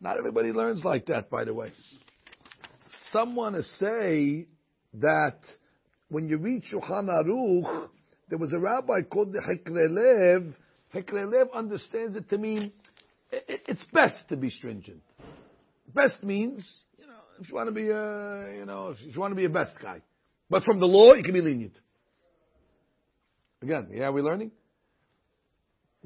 Not 0.00 0.16
everybody 0.16 0.52
learns 0.52 0.84
like 0.84 1.06
that, 1.06 1.28
by 1.28 1.44
the 1.44 1.54
way. 1.54 1.72
Some 3.10 3.34
want 3.34 3.56
to 3.56 3.62
say 3.62 4.46
that 4.94 5.38
when 6.08 6.28
you 6.28 6.38
read 6.38 6.62
Shulchan 6.64 7.08
Aruch, 7.08 7.88
there 8.28 8.38
was 8.38 8.52
a 8.52 8.58
rabbi 8.58 9.02
called 9.10 9.32
the 9.32 9.40
Hekrelev. 9.40 10.52
Hekrelev 10.94 11.52
understands 11.52 12.16
it 12.16 12.28
to 12.30 12.38
mean 12.38 12.72
it's 13.30 13.84
best 13.92 14.28
to 14.28 14.36
be 14.36 14.50
stringent. 14.50 15.02
Best 15.94 16.22
means, 16.22 16.66
you 16.98 17.06
know, 17.06 17.12
if 17.40 17.48
you 17.48 17.54
want 17.54 17.68
to 17.68 17.72
be 17.72 17.88
a, 17.88 18.56
you 18.56 18.64
know, 18.66 18.94
if 18.98 19.14
you 19.14 19.20
want 19.20 19.32
to 19.32 19.36
be 19.36 19.46
a 19.46 19.50
best 19.50 19.72
guy. 19.82 20.02
But 20.50 20.62
from 20.62 20.80
the 20.80 20.86
law, 20.86 21.14
you 21.14 21.22
can 21.22 21.34
be 21.34 21.40
lenient. 21.40 21.78
Again, 23.62 23.88
yeah, 23.92 24.08
we're 24.10 24.22
learning? 24.22 24.52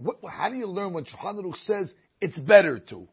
What, 0.02 0.16
how 0.30 0.49
do 0.49 0.56
you 0.56 0.66
learn 0.66 0.92
when 0.92 1.04
Shulchan 1.04 1.42
Aruch 1.42 1.56
says 1.64 1.92
it's 2.21 2.38
better 2.38 2.78
to? 2.78 3.09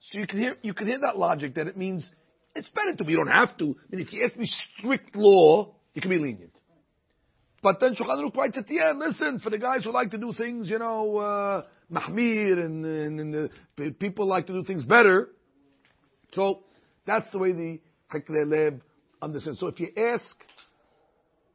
So 0.00 0.18
you 0.18 0.26
can 0.26 0.38
hear 0.38 0.56
you 0.62 0.74
can 0.74 0.86
hear 0.86 1.00
that 1.00 1.18
logic 1.18 1.54
that 1.54 1.66
it 1.68 1.76
means 1.76 2.08
it's 2.54 2.68
better 2.70 2.94
to. 2.96 3.04
But 3.04 3.10
you 3.10 3.16
don't 3.16 3.28
have 3.28 3.56
to. 3.58 3.64
I 3.64 3.96
mean, 3.96 4.04
if 4.06 4.12
you 4.12 4.24
ask 4.24 4.36
me 4.36 4.46
strict 4.78 5.14
law, 5.14 5.74
you 5.94 6.02
can 6.02 6.10
be 6.10 6.18
lenient. 6.18 6.52
But 7.62 7.78
then 7.80 7.94
Shulchan 7.94 8.24
Aruch 8.24 8.36
writes 8.36 8.58
at 8.58 8.66
the 8.66 8.80
end, 8.80 8.98
listen, 8.98 9.38
for 9.38 9.50
the 9.50 9.58
guys 9.58 9.84
who 9.84 9.92
like 9.92 10.10
to 10.10 10.18
do 10.18 10.32
things, 10.32 10.68
you 10.68 10.80
know, 10.80 11.16
uh, 11.18 11.62
mahmir, 11.92 12.58
and, 12.58 12.84
and, 12.84 13.20
and 13.20 13.50
the 13.76 13.90
people 13.92 14.26
like 14.26 14.48
to 14.48 14.52
do 14.52 14.64
things 14.64 14.84
better. 14.84 15.28
So 16.32 16.64
that's 17.06 17.30
the 17.30 17.38
way 17.38 17.52
the 17.52 17.80
Hekrelev 18.12 18.80
understands. 19.20 19.60
So 19.60 19.68
if 19.68 19.78
you 19.78 19.90
ask 19.96 20.24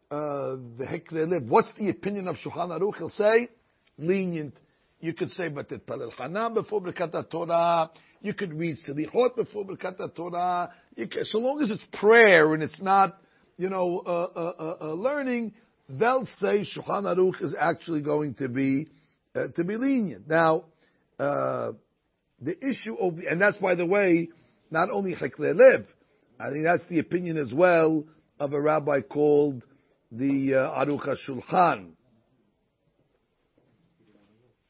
uh, 0.09 0.55
the 0.77 0.85
Hekrelev, 0.85 1.47
what's 1.47 1.73
the 1.77 1.89
opinion 1.89 2.29
of 2.29 2.37
Shulchan 2.37 2.69
Aruch? 2.69 2.97
He'll 2.97 3.09
say, 3.09 3.49
lenient. 3.97 4.53
You 4.99 5.13
could 5.13 5.31
say, 5.31 5.49
but 5.49 5.71
it 5.71 5.85
palel 5.85 6.53
before 6.53 6.81
Birkat 6.81 7.29
Torah. 7.29 7.91
You 8.21 8.33
could 8.33 8.53
read 8.53 8.77
Selichot 8.87 9.35
before 9.35 9.65
Birkat 9.65 10.15
Torah. 10.15 10.71
So 11.23 11.37
long 11.37 11.61
as 11.61 11.69
it's 11.69 11.83
prayer 11.93 12.53
and 12.53 12.63
it's 12.63 12.81
not, 12.81 13.19
you 13.57 13.69
know, 13.69 14.01
uh, 14.05 14.39
uh, 14.39 14.53
uh, 14.59 14.77
uh 14.81 14.93
learning, 14.93 15.53
they'll 15.87 16.27
say 16.39 16.65
Shulchan 16.65 17.03
Aruch 17.03 17.41
is 17.43 17.55
actually 17.59 18.01
going 18.01 18.33
to 18.35 18.49
be 18.49 18.87
uh, 19.35 19.47
to 19.55 19.63
be 19.63 19.77
lenient. 19.77 20.27
Now, 20.27 20.65
uh, 21.19 21.73
the 22.41 22.57
issue 22.67 22.95
of, 22.95 23.19
and 23.19 23.39
that's 23.39 23.57
by 23.57 23.75
the 23.75 23.85
way, 23.85 24.29
not 24.71 24.89
only 24.89 25.13
Heklei 25.13 25.55
Lev, 25.55 25.85
I 26.39 26.49
think 26.49 26.65
that's 26.65 26.87
the 26.89 26.99
opinion 26.99 27.37
as 27.37 27.53
well 27.53 28.03
of 28.39 28.53
a 28.53 28.61
rabbi 28.61 29.01
called 29.01 29.63
the 30.11 30.55
uh, 30.55 30.85
Aruch 30.85 31.07
HaShulchan. 31.07 31.91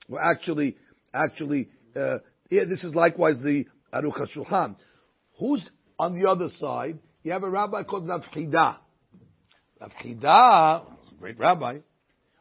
Well, 0.08 0.22
actually, 0.24 0.78
actually, 1.14 1.70
uh, 1.96 2.20
yeah, 2.50 2.64
this 2.68 2.84
is 2.84 2.96
likewise 2.96 3.40
the 3.44 3.66
Aruch 3.94 4.20
HaShulchan. 4.20 4.76
Who's 5.40 5.68
on 6.00 6.20
the 6.20 6.30
other 6.30 6.50
side? 6.60 7.00
You 7.24 7.34
have 7.34 7.44
a 7.44 7.50
rabbi 7.50 7.84
called 7.84 8.08
Rav 8.08 8.22
Chida, 8.34 8.78
great 11.20 11.38
rabbi, 11.38 11.80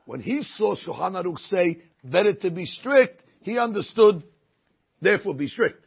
when 0.04 0.20
he 0.20 0.42
saw 0.56 0.74
Shulchan 0.76 1.22
Aruch 1.22 1.38
say 1.50 1.82
better 2.04 2.32
to 2.34 2.50
be 2.50 2.64
strict, 2.66 3.24
he 3.42 3.58
understood, 3.58 4.22
therefore 5.00 5.34
be 5.34 5.48
strict. 5.48 5.84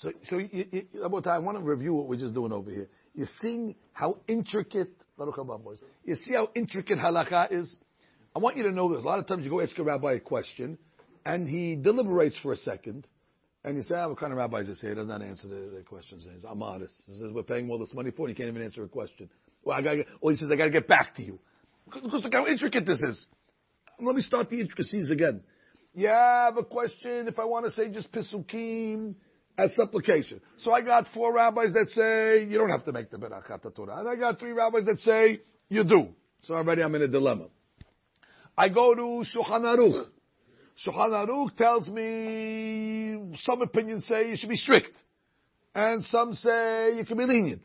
So, 0.00 0.10
so 0.28 0.38
you, 0.38 0.66
you, 0.70 1.04
I 1.04 1.06
want 1.06 1.58
to 1.58 1.64
review 1.64 1.94
what 1.94 2.08
we're 2.08 2.18
just 2.18 2.34
doing 2.34 2.52
over 2.52 2.70
here. 2.70 2.88
You're 3.14 3.28
seeing 3.40 3.76
how 3.92 4.18
intricate, 4.26 4.90
you 6.04 6.16
see 6.16 6.34
how 6.34 6.50
intricate 6.56 6.98
halakha 6.98 7.52
is? 7.52 7.78
I 8.34 8.40
want 8.40 8.56
you 8.56 8.64
to 8.64 8.72
know 8.72 8.92
this. 8.92 9.02
A 9.02 9.06
lot 9.06 9.18
of 9.18 9.26
times 9.26 9.44
you 9.44 9.50
go 9.50 9.60
ask 9.60 9.78
a 9.78 9.82
rabbi 9.82 10.14
a 10.14 10.20
question, 10.20 10.78
and 11.24 11.48
he 11.48 11.76
deliberates 11.76 12.36
for 12.42 12.52
a 12.52 12.56
second, 12.56 13.06
and 13.64 13.76
you 13.76 13.82
say, 13.82 13.94
oh, 13.94 14.10
what 14.10 14.18
kind 14.18 14.32
of 14.32 14.38
rabbi 14.38 14.58
is 14.58 14.68
this 14.68 14.80
here? 14.80 14.90
He 14.90 14.96
does 14.96 15.08
not 15.08 15.22
answer 15.22 15.48
the, 15.48 15.72
the 15.76 15.82
questions. 15.82 16.26
He's 16.32 16.44
modest. 16.54 16.94
He 17.06 17.12
says, 17.12 17.30
we're 17.32 17.42
paying 17.42 17.70
all 17.70 17.78
this 17.78 17.94
money 17.94 18.10
for 18.10 18.26
it. 18.26 18.30
He 18.30 18.34
can't 18.34 18.48
even 18.48 18.62
answer 18.62 18.82
a 18.82 18.88
question. 18.88 19.30
Well, 19.62 19.78
I 19.78 19.82
gotta, 19.82 20.04
he 20.22 20.36
says, 20.36 20.50
I 20.52 20.56
got 20.56 20.66
to 20.66 20.70
get 20.70 20.88
back 20.88 21.14
to 21.16 21.22
you. 21.22 21.38
Because 21.86 22.24
look 22.24 22.32
how 22.32 22.46
intricate 22.46 22.86
this 22.86 23.00
is. 23.02 23.26
Let 24.00 24.16
me 24.16 24.22
start 24.22 24.50
the 24.50 24.60
intricacies 24.60 25.10
again. 25.10 25.42
Yeah, 25.94 26.12
I 26.12 26.44
have 26.46 26.56
a 26.56 26.64
question 26.64 27.28
if 27.28 27.38
I 27.38 27.44
want 27.44 27.66
to 27.66 27.70
say 27.72 27.88
just 27.88 28.10
pisukim 28.10 29.14
as 29.56 29.74
supplication. 29.76 30.40
So 30.58 30.72
I 30.72 30.80
got 30.80 31.06
four 31.14 31.32
rabbis 31.32 31.72
that 31.74 31.88
say 31.90 32.44
you 32.44 32.58
don't 32.58 32.70
have 32.70 32.84
to 32.84 32.92
make 32.92 33.10
the 33.10 33.16
berachat 33.16 33.74
Torah. 33.74 34.00
And 34.00 34.08
I 34.08 34.16
got 34.16 34.40
three 34.40 34.50
rabbis 34.50 34.84
that 34.86 34.98
say 35.00 35.40
You 35.68 35.84
do. 35.84 36.08
So 36.42 36.54
already 36.54 36.82
I'm 36.82 36.94
in 36.96 37.02
a 37.02 37.08
dilemma. 37.08 37.46
I 38.56 38.68
go 38.68 38.94
to 38.94 39.24
Shulchan 39.34 39.62
Aruch. 39.62 40.06
Shulchan 40.86 41.28
Aruch 41.28 41.56
tells 41.56 41.88
me 41.88 43.36
some 43.44 43.62
opinions 43.62 44.06
say 44.06 44.30
you 44.30 44.36
should 44.36 44.48
be 44.48 44.56
strict, 44.56 44.92
and 45.74 46.04
some 46.04 46.34
say 46.34 46.96
you 46.96 47.04
can 47.04 47.16
be 47.16 47.26
lenient, 47.26 47.62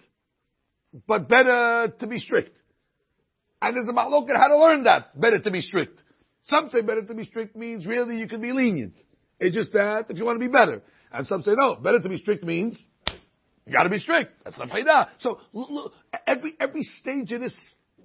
but 1.07 1.27
better 1.27 1.93
to 1.99 2.07
be 2.07 2.17
strict. 2.17 2.57
And 3.61 3.75
there's 3.75 3.89
a 3.89 3.93
machloket 3.93 4.35
how 4.35 4.47
to 4.47 4.57
learn 4.57 4.83
that. 4.85 5.19
Better 5.19 5.39
to 5.39 5.51
be 5.51 5.61
strict. 5.61 6.01
Some 6.43 6.69
say 6.71 6.81
better 6.81 7.03
to 7.03 7.13
be 7.13 7.25
strict 7.25 7.55
means 7.55 7.85
really 7.85 8.17
you 8.17 8.27
can 8.27 8.41
be 8.41 8.53
lenient. 8.53 8.93
It's 9.39 9.55
just 9.55 9.73
that 9.73 10.05
if 10.09 10.17
you 10.17 10.25
want 10.25 10.39
to 10.39 10.45
be 10.45 10.51
better. 10.51 10.81
And 11.11 11.27
some 11.27 11.43
say 11.43 11.51
no, 11.55 11.75
better 11.75 11.99
to 11.99 12.09
be 12.09 12.17
strict 12.17 12.43
means 12.43 12.77
you 13.65 13.73
got 13.73 13.83
to 13.83 13.89
be 13.89 13.99
strict. 13.99 14.43
That's 14.43 14.57
not 14.57 14.69
fayda. 14.69 15.09
So 15.19 15.39
look, 15.53 15.93
every 16.25 16.55
every 16.59 16.83
stage 16.83 17.31
of 17.31 17.41
this 17.41 17.55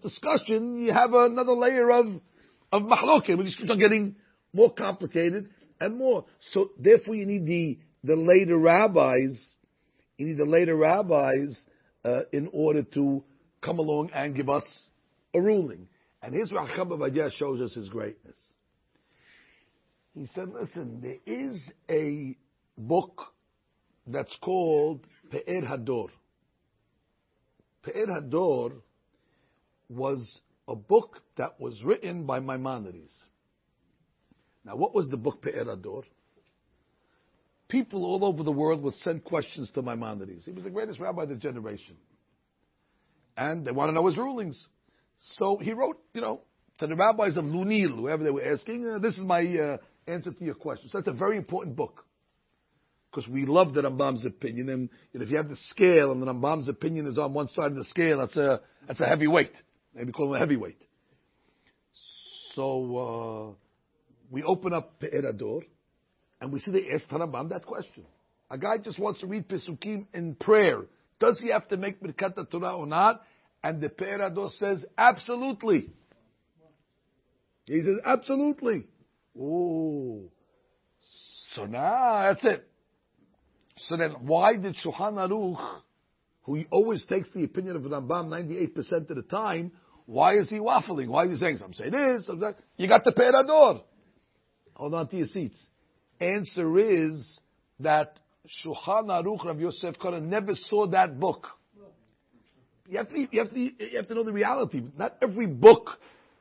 discussion, 0.03 0.77
you 0.85 0.93
have 0.93 1.15
another 1.15 1.53
layer 1.53 1.91
of 1.91 2.21
of 2.75 2.83
machloket. 2.83 3.39
We 3.39 3.45
just 3.45 3.59
keep 3.59 3.71
on 3.71 3.79
getting 3.79 4.17
more 4.53 4.73
complicated 4.73 5.49
and 5.81 5.97
more. 5.97 6.25
So 6.53 6.71
therefore, 6.79 7.15
you 7.15 7.27
need 7.27 7.47
the 7.47 7.79
the 8.03 8.17
later 8.17 8.59
rabbis. 8.59 9.55
You 10.19 10.27
need 10.27 10.39
the 10.39 10.45
later 10.45 10.77
rabbis 10.77 11.65
uh, 12.05 12.23
in 12.33 12.51
order 12.53 12.83
to 12.95 13.25
come 13.63 13.79
along 13.79 14.11
and 14.13 14.35
give 14.35 14.49
us 14.49 14.65
a 15.35 15.41
ruling. 15.41 15.89
And 16.23 16.35
here's 16.35 16.53
where 16.53 16.67
Chacham 16.67 16.91
Ovadia 16.91 17.31
shows 17.33 17.61
us 17.61 17.73
his 17.75 17.89
greatness. 17.89 18.37
He 20.15 20.29
said, 20.35 20.49
listen, 20.49 21.01
there 21.03 21.19
is 21.27 21.61
a 21.91 22.37
book 22.79 23.21
that's 24.07 24.37
called 24.41 25.07
Pe'er 25.31 25.63
Hador. 25.63 26.09
Pe'er 27.83 28.07
Hador 28.07 28.75
was 29.89 30.41
a 30.69 30.75
book 30.75 31.21
that 31.37 31.61
was 31.61 31.83
written 31.83 32.25
by 32.25 32.41
Maimonides. 32.41 33.13
Now, 34.65 34.77
what 34.77 34.95
was 34.95 35.11
the 35.11 35.17
book 35.17 35.43
Pe'er 35.43 35.65
Hador? 35.65 36.05
People 37.69 38.05
all 38.05 38.25
over 38.25 38.43
the 38.43 38.53
world 38.53 38.83
would 38.83 38.95
send 38.95 39.25
questions 39.25 39.71
to 39.75 39.83
Maimonides. 39.83 40.45
He 40.45 40.53
was 40.53 40.65
the 40.65 40.71
greatest 40.71 41.01
rabbi 41.01 41.25
of 41.25 41.29
the 41.29 41.35
generation. 41.35 41.97
And 43.37 43.67
they 43.67 43.73
want 43.73 43.91
to 43.91 43.93
know 43.93 44.07
his 44.07 44.17
rulings. 44.17 44.69
So 45.39 45.59
he 45.59 45.73
wrote, 45.73 45.99
you 46.13 46.21
know, 46.21 46.41
to 46.79 46.87
the 46.87 46.95
rabbis 46.95 47.37
of 47.37 47.45
Lunel, 47.45 47.97
whoever 47.97 48.23
they 48.23 48.31
were 48.31 48.45
asking, 48.45 48.89
uh, 48.89 48.99
this 48.99 49.15
is 49.15 49.25
my 49.25 49.41
uh, 49.41 49.77
answer 50.07 50.33
to 50.33 50.45
your 50.45 50.55
question. 50.55 50.89
So 50.91 50.99
that's 50.99 51.09
a 51.09 51.13
very 51.13 51.37
important 51.37 51.77
book. 51.77 52.05
Because 53.11 53.29
we 53.31 53.47
love 53.47 53.75
the 53.75 53.83
Rambam's 53.83 54.27
opinion, 54.27 54.69
and 54.69 54.89
you 55.13 55.21
if 55.23 55.31
you 55.31 55.37
have 55.37 55.49
the 55.49 55.57
scale 55.71 56.11
and 56.11 56.21
the 56.21 56.27
Rambam's 56.27 56.69
opinion 56.69 57.07
is 57.07 57.17
on 57.17 57.33
one 57.33 57.49
side 57.49 57.71
of 57.71 57.77
the 57.77 57.85
scale, 57.85 58.19
that's 58.19 58.37
a 58.37 58.61
that's 58.89 59.01
a 59.01 59.07
heavy 59.07 59.29
weight. 59.29 59.53
Maybe 59.95 60.13
call 60.13 60.35
it 60.35 60.37
a 60.37 60.41
heavyweight. 60.41 60.83
So 62.55 62.97
uh, 62.97 63.55
we 64.31 64.43
open 64.43 64.73
up 64.73 65.01
Pe'er 65.01 65.23
Hador, 65.23 65.63
and 66.41 66.53
we 66.53 66.61
see 66.61 66.71
they 66.71 66.87
ask 66.93 67.07
Rambam 67.09 67.51
that 67.51 67.65
question. 67.65 68.05
A 68.51 68.59
guy 68.59 68.79
just 68.79 68.99
wants 68.99 69.21
to 69.21 69.27
read 69.27 69.49
Pesukim 69.49 70.07
in 70.13 70.35
prayer. 70.35 70.83
Does 71.19 71.41
he 71.41 71.51
have 71.51 71.67
to 71.69 71.77
make 71.77 72.01
Birkat 72.01 72.51
Torah 72.51 72.77
or 72.77 72.87
not? 72.87 73.23
And 73.63 73.81
the 73.81 73.89
Pe'er 73.89 74.19
Hador 74.19 74.51
says, 74.59 74.85
absolutely. 74.99 75.91
He 77.67 77.81
says, 77.83 77.97
absolutely. 78.05 78.85
Oh. 79.41 80.31
So 81.55 81.65
now, 81.65 82.33
that's 82.33 82.45
it. 82.45 82.69
So 83.77 83.97
then, 83.97 84.13
why 84.21 84.57
did 84.57 84.77
Shulchan 84.77 85.15
Aruch, 85.15 85.81
who 86.43 86.63
always 86.71 87.05
takes 87.07 87.31
the 87.31 87.45
opinion 87.45 87.77
of 87.77 87.83
Rambam 87.83 88.29
98% 88.29 89.11
of 89.11 89.17
the 89.17 89.23
time, 89.23 89.73
why 90.07 90.37
is 90.37 90.51
he 90.51 90.59
waffling? 90.59 91.09
Why 91.09 91.25
is 91.25 91.31
he 91.33 91.37
saying, 91.37 91.59
some 91.59 91.73
say 91.73 91.91
this, 91.91 92.27
some 92.27 92.41
say 92.41 92.53
You 92.77 92.89
got 92.89 93.05
the 93.05 93.13
Pe'er 93.13 93.33
Hador. 93.33 93.83
Hold 94.75 94.95
on 94.95 95.09
to 95.09 95.17
your 95.17 95.27
seats. 95.27 95.59
Answer 96.21 96.79
is 96.79 97.41
that 97.81 98.19
Shulchan 98.65 99.07
Aruch 99.07 99.45
Rav 99.45 99.59
Yosef 99.59 99.99
Karo 99.99 100.21
never 100.21 100.55
saw 100.55 100.87
that 100.89 101.19
book. 101.19 101.47
You 102.87 102.99
have, 102.99 103.09
to, 103.09 103.19
you, 103.19 103.39
have 103.39 103.51
to, 103.51 103.59
you 103.59 103.97
have 103.97 104.07
to 104.09 104.15
know 104.15 104.25
the 104.25 104.33
reality. 104.33 104.83
Not 104.99 105.17
every 105.23 105.47
book 105.47 105.99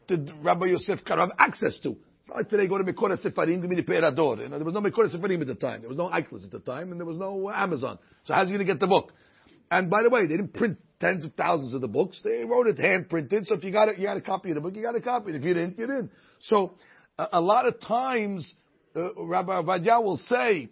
did 0.08 0.30
Rabbi 0.42 0.66
Yosef 0.68 1.00
Karo 1.06 1.22
have 1.22 1.32
access 1.40 1.80
to. 1.84 1.92
It's 1.92 2.30
not 2.30 2.38
like 2.38 2.50
today 2.50 2.68
go 2.68 2.78
to 2.78 2.84
Mekora 2.84 3.18
Sefarim, 3.24 3.62
give 3.62 3.70
me 3.70 3.78
the 3.78 3.84
Pe'er 3.84 4.02
Hador. 4.02 4.40
You 4.40 4.50
know, 4.50 4.58
there 4.58 4.66
was 4.66 4.74
no 4.74 4.82
Mekora 4.82 5.14
Sefarim 5.14 5.40
at 5.42 5.48
the 5.48 5.56
time. 5.56 5.82
There 5.82 5.90
was 5.90 5.98
no 5.98 6.10
Eichlers 6.10 6.44
at 6.44 6.52
the 6.52 6.60
time, 6.60 6.92
and 6.92 7.00
there 7.00 7.06
was 7.06 7.18
no 7.18 7.50
Amazon. 7.50 7.98
So 8.26 8.34
how's 8.34 8.48
he 8.48 8.54
going 8.54 8.66
to 8.66 8.72
get 8.72 8.82
the 8.82 8.88
book? 8.88 9.14
And 9.72 9.90
by 9.90 10.04
the 10.04 10.10
way, 10.10 10.28
they 10.28 10.36
didn't 10.36 10.54
print 10.54 10.78
tens 11.04 11.26
of 11.26 11.34
thousands 11.34 11.74
of 11.74 11.82
the 11.82 11.88
books. 11.88 12.20
They 12.24 12.46
wrote 12.46 12.68
it 12.68 12.80
hand 12.80 13.10
printed. 13.10 13.48
So 13.48 13.56
if 13.56 13.64
you 13.64 13.72
got 13.72 13.90
it, 13.90 13.98
you 13.98 14.06
got 14.06 14.16
a 14.16 14.22
copy 14.22 14.50
of 14.50 14.56
the 14.56 14.62
book, 14.62 14.74
you 14.74 14.82
got 14.82 14.96
a 14.96 15.02
copy. 15.02 15.32
If 15.32 15.44
you 15.44 15.54
didn't, 15.54 15.78
you 15.78 15.86
didn't. 15.86 16.12
So 16.44 16.76
uh, 17.20 17.28
a 17.34 17.42
lot 17.42 17.68
of 17.68 17.82
times, 17.82 18.50
uh, 18.96 19.14
Rabbi 19.16 19.52
Avadia 19.62 20.02
will 20.02 20.18
say, 20.18 20.70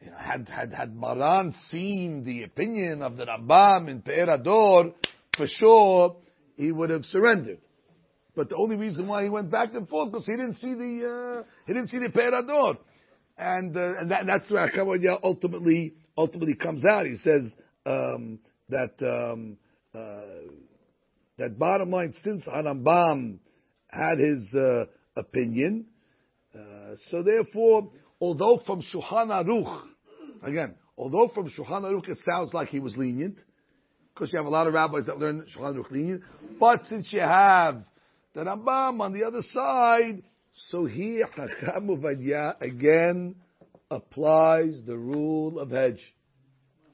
you 0.00 0.10
know, 0.10 0.16
had, 0.16 0.48
had, 0.48 0.72
had 0.72 0.96
Maran 0.96 1.54
seen 1.70 2.24
the 2.24 2.44
opinion 2.44 3.02
of 3.02 3.18
the 3.18 3.26
Rambam 3.26 3.88
in 3.90 4.00
Pe'er 4.00 4.26
Hador, 4.26 4.94
for 5.36 5.46
sure 5.46 6.16
he 6.56 6.72
would 6.72 6.88
have 6.88 7.04
surrendered. 7.04 7.58
But 8.34 8.48
the 8.48 8.56
only 8.56 8.76
reason 8.76 9.06
why 9.06 9.22
he 9.22 9.28
went 9.28 9.50
back 9.50 9.74
and 9.74 9.86
forth 9.88 10.12
because 10.12 10.26
he 10.26 10.32
didn't 10.32 10.56
see 10.56 10.74
the 10.74 11.42
uh, 11.42 11.48
he 11.66 11.74
didn't 11.74 11.88
see 11.88 11.98
the 11.98 12.10
Pe'er 12.10 12.32
Hador, 12.32 12.78
and 13.36 13.76
uh, 13.76 14.00
and, 14.00 14.10
that, 14.10 14.20
and 14.20 14.28
that's 14.28 14.50
where 14.50 14.68
Akavadia 14.68 15.18
ultimately 15.22 15.94
ultimately 16.16 16.54
comes 16.54 16.84
out. 16.84 17.06
He 17.06 17.16
says 17.16 17.56
um, 17.86 18.40
that 18.70 18.94
um, 19.02 19.56
that 19.94 21.58
bottom 21.58 21.90
line, 21.90 22.12
since 22.22 22.46
Harambam 22.46 23.38
had 23.88 24.18
his 24.18 24.54
uh, 24.54 24.84
opinion, 25.16 25.86
uh, 26.54 26.94
so 27.10 27.22
therefore, 27.22 27.90
although 28.20 28.60
from 28.66 28.82
Shulchan 28.82 29.28
Aruch, 29.28 29.82
again, 30.42 30.74
although 30.96 31.30
from 31.34 31.50
Shulchan 31.50 31.82
Aruch 31.82 32.08
it 32.08 32.18
sounds 32.24 32.52
like 32.54 32.68
he 32.68 32.80
was 32.80 32.96
lenient, 32.96 33.38
because 34.12 34.32
you 34.32 34.38
have 34.38 34.46
a 34.46 34.50
lot 34.50 34.66
of 34.66 34.74
rabbis 34.74 35.06
that 35.06 35.18
learn 35.18 35.46
Shulchan 35.56 35.76
Aruch 35.76 35.90
lenient. 35.90 36.22
But 36.60 36.84
since 36.88 37.12
you 37.12 37.20
have 37.20 37.84
the 38.34 38.44
Rambam 38.44 39.00
on 39.00 39.12
the 39.12 39.24
other 39.24 39.42
side, 39.42 40.22
so 40.68 40.86
here 40.86 41.28
Chacham 41.34 41.88
Ovadia 41.88 42.60
again 42.60 43.36
applies 43.90 44.78
the 44.86 44.96
rule 44.96 45.58
of 45.58 45.70
hedge. 45.70 46.00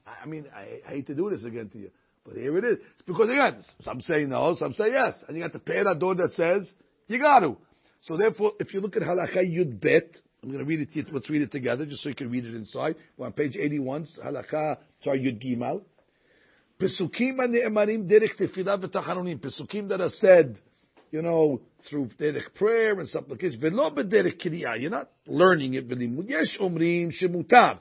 I 0.06 0.26
mean, 0.26 0.46
I, 0.54 0.80
I 0.86 0.90
hate 0.94 1.06
to 1.06 1.14
do 1.14 1.30
this 1.30 1.44
again 1.44 1.68
to 1.70 1.78
you, 1.78 1.90
but 2.24 2.36
here 2.36 2.56
it 2.58 2.64
is. 2.64 2.78
It's 2.94 3.02
because 3.06 3.30
again, 3.30 3.62
some 3.82 4.00
say 4.00 4.24
no, 4.24 4.54
some 4.58 4.74
say 4.74 4.90
yes. 4.92 5.14
And 5.26 5.36
you 5.36 5.42
got 5.42 5.52
the 5.52 5.58
Pe'er 5.58 5.84
Hador 5.84 6.16
that 6.18 6.32
says, 6.34 6.72
you 7.08 7.18
got 7.18 7.40
to. 7.40 7.56
So 8.02 8.16
therefore, 8.16 8.52
if 8.58 8.72
you 8.72 8.80
look 8.80 8.96
at 8.96 9.02
Halakha 9.02 9.38
Yud 9.38 9.80
Bet, 9.80 10.16
I'm 10.42 10.50
going 10.50 10.60
to 10.60 10.64
read 10.64 10.80
it 10.80 10.92
to 10.92 11.00
you, 11.00 11.06
let's 11.12 11.28
read 11.28 11.42
it 11.42 11.52
together 11.52 11.84
just 11.84 12.02
so 12.02 12.08
you 12.08 12.14
can 12.14 12.30
read 12.30 12.44
it 12.44 12.54
inside. 12.54 12.96
We're 13.16 13.26
on 13.26 13.32
page 13.32 13.56
81, 13.56 14.08
Halakha, 14.24 14.76
sorry, 15.02 15.20
Yud 15.20 15.44
Gimal. 15.44 15.82
Pesukim 16.80 17.38
and 17.40 17.54
ha'ne'emarim 17.54 18.10
derech 18.10 18.36
tefillah 18.38 18.82
v'tacharonim. 18.82 19.38
Pesukim 19.38 19.88
that 19.88 20.00
are 20.00 20.08
said, 20.08 20.58
you 21.10 21.20
know, 21.20 21.60
through 21.88 22.08
derech 22.18 22.54
prayer 22.54 22.98
and 22.98 23.08
supplication. 23.08 23.60
V'lo 23.60 23.94
b'derech 23.94 24.40
kriyah. 24.40 24.80
You're 24.80 24.90
not 24.90 25.10
learning 25.26 25.74
it. 25.74 25.88
V'limud 25.88 26.30
yesh 26.30 26.58
omrim 26.58 27.10
shemutar. 27.12 27.80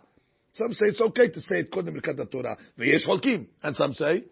Some 0.54 0.74
say 0.74 0.88
it's 0.88 1.02
okay 1.02 1.30
to 1.30 1.42
say 1.42 1.60
it 1.60 1.72
kodem 1.72 2.00
b'kat 2.00 2.32
Torah. 2.32 2.58
V'yesh 2.78 3.08
holkim. 3.08 3.48
And 3.64 3.76
some 3.76 3.94
say, 3.94 4.26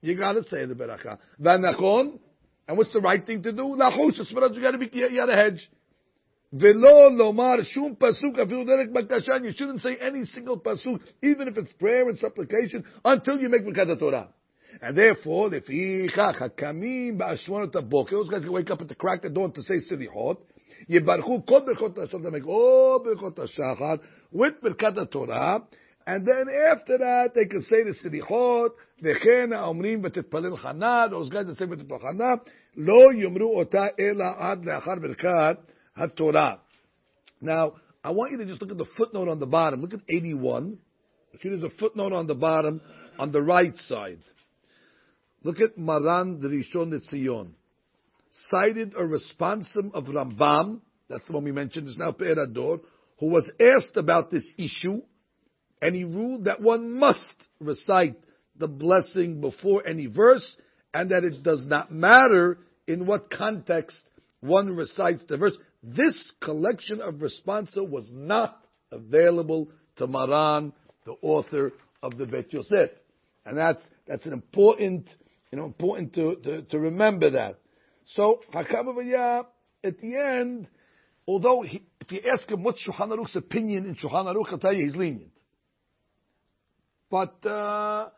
you 0.00 0.16
gotta 0.16 0.42
say 0.44 0.64
the 0.66 0.74
beracha. 0.74 1.18
V'anachon. 1.40 2.18
And 2.68 2.76
what's 2.76 2.92
the 2.92 3.00
right 3.00 3.24
thing 3.24 3.42
to 3.42 3.52
do? 3.52 3.62
Lachush, 3.62 4.20
esmerad, 4.20 4.54
you 4.54 4.60
gotta 4.60 4.78
be, 4.78 4.90
you 4.92 5.16
gotta 5.16 5.34
hedge. 5.34 5.70
V'lo 6.54 7.10
lomar 7.10 7.64
shum 7.64 7.96
pasuk 7.96 8.36
afilu 8.36 8.66
derek 8.66 8.92
bakashan. 8.92 9.44
You 9.44 9.52
shouldn't 9.56 9.80
say 9.80 9.96
any 9.96 10.24
single 10.24 10.58
pasuk, 10.58 11.00
even 11.22 11.48
if 11.48 11.56
it's 11.56 11.72
prayer 11.74 12.08
and 12.08 12.18
supplication, 12.18 12.84
until 13.04 13.38
you 13.38 13.48
make 13.48 13.64
b'kat 13.64 13.98
Torah. 13.98 14.28
And 14.82 14.96
therefore, 14.96 15.54
if 15.54 15.66
he 15.66 16.08
hakamim 16.14 17.18
ba'ashwanot 17.18 17.72
aboker, 17.72 18.10
those 18.10 18.28
guys 18.28 18.42
can 18.42 18.52
wake 18.52 18.70
up 18.70 18.80
at 18.80 18.88
the 18.88 18.94
crack 18.94 19.24
of 19.24 19.32
dawn 19.32 19.52
to 19.52 19.62
say 19.62 19.78
silly 19.80 20.08
hot. 20.12 20.38
יברכו 20.89 21.45
כל 21.45 21.59
ברכות 21.65 21.97
השחר, 21.97 22.17
they 22.17 22.31
make 22.31 22.45
all 22.45 23.03
ברכות 23.03 23.39
השחר, 23.39 23.95
with 24.35 24.63
ברכת 24.63 24.97
התורה, 24.97 25.57
and 26.07 26.25
then 26.25 26.47
after 26.49 26.97
that, 26.97 27.33
they 27.35 27.45
can 27.45 27.61
say 27.61 27.83
the 27.83 27.93
סליחות, 27.93 28.75
וכן 29.03 29.53
האומרים 29.53 30.01
ותתפלל 30.03 30.55
חנה, 30.55 31.05
those 31.11 31.29
guys 31.29 31.45
that 31.47 31.57
say 31.57 31.71
ותתפלל 31.71 31.99
חנה, 31.99 32.33
לא 32.77 33.13
יאמרו 33.13 33.59
אותה 33.59 33.85
אלא 33.99 34.25
עד 34.37 34.65
לאחר 34.65 34.95
ברכת 35.01 35.57
HaTorah. 35.97 36.59
Now, 37.41 37.73
I 38.03 38.11
want 38.11 38.31
you 38.31 38.37
to 38.37 38.45
just 38.45 38.61
look 38.61 38.71
at 38.71 38.77
the 38.77 38.85
footnote 38.97 39.27
on 39.27 39.39
the 39.39 39.45
bottom. 39.45 39.81
Look 39.81 39.93
at 39.93 40.01
81. 40.07 40.77
See, 41.41 41.49
there's 41.49 41.63
a 41.63 41.69
footnote 41.79 42.13
on 42.13 42.27
the 42.27 42.35
bottom 42.35 42.81
on 43.17 43.31
the 43.31 43.41
right 43.41 43.75
side. 43.75 44.19
Look 45.43 45.59
at 45.59 45.77
Maran 45.77 46.39
Rishon 46.41 46.93
Tzion. 47.11 47.51
Cited 48.50 48.94
a 48.94 49.02
responsum 49.02 49.92
of 49.94 50.04
Rambam, 50.04 50.80
that's 51.08 51.26
the 51.26 51.32
one 51.32 51.44
we 51.44 51.52
mentioned, 51.52 51.88
is 51.88 51.98
now 51.98 52.12
Pe'er 52.12 52.36
Hador, 52.36 52.80
who 53.18 53.30
was 53.30 53.50
asked 53.60 53.96
about 53.96 54.30
this 54.30 54.54
issue, 54.58 55.00
and 55.80 55.94
he 55.94 56.04
ruled 56.04 56.44
that 56.44 56.60
one 56.60 56.98
must 56.98 57.36
recite 57.60 58.16
the 58.58 58.68
blessing 58.68 59.40
before 59.40 59.86
any 59.86 60.06
verse, 60.06 60.56
and 60.92 61.10
that 61.10 61.24
it 61.24 61.42
does 61.42 61.64
not 61.66 61.90
matter 61.90 62.58
in 62.86 63.06
what 63.06 63.30
context 63.30 63.96
one 64.40 64.74
recites 64.74 65.24
the 65.28 65.36
verse. 65.36 65.54
This 65.82 66.32
collection 66.42 67.00
of 67.00 67.16
responsa 67.16 67.88
was 67.88 68.08
not 68.12 68.60
available 68.90 69.68
to 69.96 70.06
Maran, 70.06 70.72
the 71.04 71.14
author 71.22 71.72
of 72.02 72.16
the 72.16 72.26
Bet 72.26 72.52
Yosef. 72.52 72.90
And 73.44 73.56
that's, 73.56 73.86
that's 74.06 74.26
an 74.26 74.32
important, 74.32 75.06
you 75.52 75.58
know, 75.58 75.64
important 75.64 76.14
to, 76.14 76.36
to, 76.42 76.62
to 76.62 76.78
remember 76.78 77.30
that. 77.30 77.58
So, 78.06 78.40
Hakam 78.54 79.44
at 79.84 79.98
the 79.98 80.16
end, 80.16 80.68
although 81.26 81.62
he, 81.62 81.82
if 82.00 82.12
you 82.12 82.20
ask 82.32 82.50
him 82.50 82.62
what's 82.62 82.84
Shulchan 82.86 83.08
Aruch's 83.08 83.36
opinion 83.36 83.84
in 83.86 83.94
Shulchan 83.96 84.26
Aruch, 84.26 84.52
I'll 84.52 84.58
tell 84.58 84.72
you 84.72 84.84
he's 84.84 84.96
lenient. 84.96 85.32
But, 87.10 87.44
uh, 87.46 88.08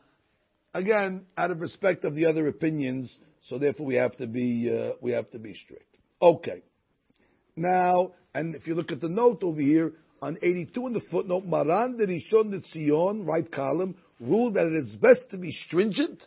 again, 0.75 1.27
out 1.37 1.51
of 1.51 1.61
respect 1.61 2.05
of 2.05 2.15
the 2.15 2.27
other 2.27 2.49
opinions, 2.49 3.17
so 3.49 3.59
therefore 3.59 3.87
we 3.87 3.97
have 3.97 4.17
to 4.17 4.27
be, 4.27 4.71
uh, 4.71 4.93
we 5.01 5.13
have 5.13 5.31
to 5.31 5.39
be 5.39 5.55
strict. 5.55 5.97
Okay. 6.21 6.63
Now, 7.57 8.13
and 8.35 8.55
if 8.55 8.67
you 8.67 8.75
look 8.75 8.93
at 8.93 9.01
the 9.01 9.09
note 9.09 9.43
over 9.43 9.61
here, 9.61 9.93
on 10.21 10.37
82 10.43 10.87
in 10.87 10.93
the 10.93 11.01
footnote, 11.11 11.45
Maran 11.45 11.97
de 11.97 12.07
Rishon 12.07 12.51
de 12.51 12.61
Tzion, 12.61 13.27
right 13.27 13.51
column, 13.51 13.97
ruled 14.21 14.55
that 14.55 14.67
it 14.67 14.85
is 14.85 14.97
best 14.97 15.31
to 15.31 15.39
be 15.39 15.53
stringent, 15.53 16.23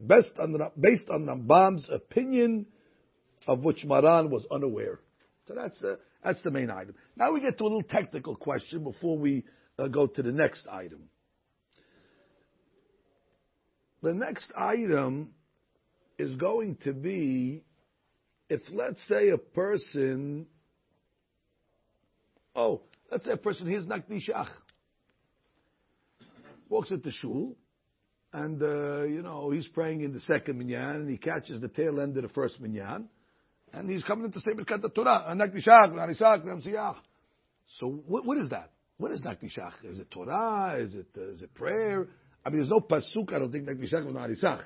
best 0.00 0.32
on 0.38 0.58
based 0.78 1.08
on 1.08 1.26
Rambam's 1.26 1.88
opinion, 1.90 2.66
of 3.48 3.64
which 3.64 3.84
Maran 3.84 4.30
was 4.30 4.46
unaware. 4.50 5.00
So 5.48 5.54
that's, 5.54 5.82
uh, 5.82 5.96
that's 6.22 6.40
the 6.42 6.50
main 6.50 6.70
item. 6.70 6.94
Now 7.16 7.32
we 7.32 7.40
get 7.40 7.56
to 7.58 7.64
a 7.64 7.64
little 7.64 7.82
technical 7.82 8.36
question 8.36 8.84
before 8.84 9.18
we 9.18 9.44
uh, 9.78 9.88
go 9.88 10.06
to 10.06 10.22
the 10.22 10.30
next 10.30 10.68
item. 10.68 11.08
The 14.02 14.14
next 14.14 14.52
item 14.56 15.30
is 16.18 16.36
going 16.36 16.76
to 16.84 16.92
be 16.92 17.64
if, 18.50 18.60
let's 18.70 19.00
say, 19.08 19.30
a 19.30 19.38
person, 19.38 20.46
oh, 22.54 22.82
let's 23.10 23.26
say 23.26 23.32
a 23.32 23.36
person 23.36 23.66
hears 23.66 23.86
Nakdishach, 23.86 24.48
walks 26.68 26.90
into 26.90 27.10
shul, 27.10 27.56
and, 28.32 28.62
uh, 28.62 29.02
you 29.02 29.22
know, 29.22 29.50
he's 29.50 29.68
praying 29.68 30.02
in 30.02 30.12
the 30.12 30.20
second 30.20 30.58
minyan, 30.58 30.96
and 30.96 31.10
he 31.10 31.16
catches 31.16 31.60
the 31.60 31.68
tail 31.68 32.00
end 32.00 32.16
of 32.16 32.22
the 32.22 32.28
first 32.30 32.60
minyan, 32.60 33.08
and 33.72 33.90
he's 33.90 34.04
coming 34.04 34.26
into 34.26 34.40
say 34.40 34.52
Birkat 34.52 34.94
Torah, 34.94 35.34
Nakdishach, 35.34 35.92
Narisach, 35.92 36.44
Namsiyach. 36.44 36.96
So 37.78 38.02
what, 38.06 38.24
what 38.24 38.38
is 38.38 38.50
that? 38.50 38.70
What 38.96 39.12
is 39.12 39.22
Nakdishach? 39.22 39.84
Is 39.84 40.00
it 40.00 40.10
Torah? 40.10 40.76
Is 40.78 40.94
it, 40.94 41.06
uh, 41.16 41.30
is 41.30 41.42
it 41.42 41.54
prayer? 41.54 42.08
I 42.44 42.50
mean, 42.50 42.58
there's 42.60 42.70
no 42.70 42.80
pasuk, 42.80 43.32
I 43.32 43.38
don't 43.38 43.52
think, 43.52 43.66
Nakdishach 43.66 44.06
or 44.06 44.12
Narisach. 44.12 44.62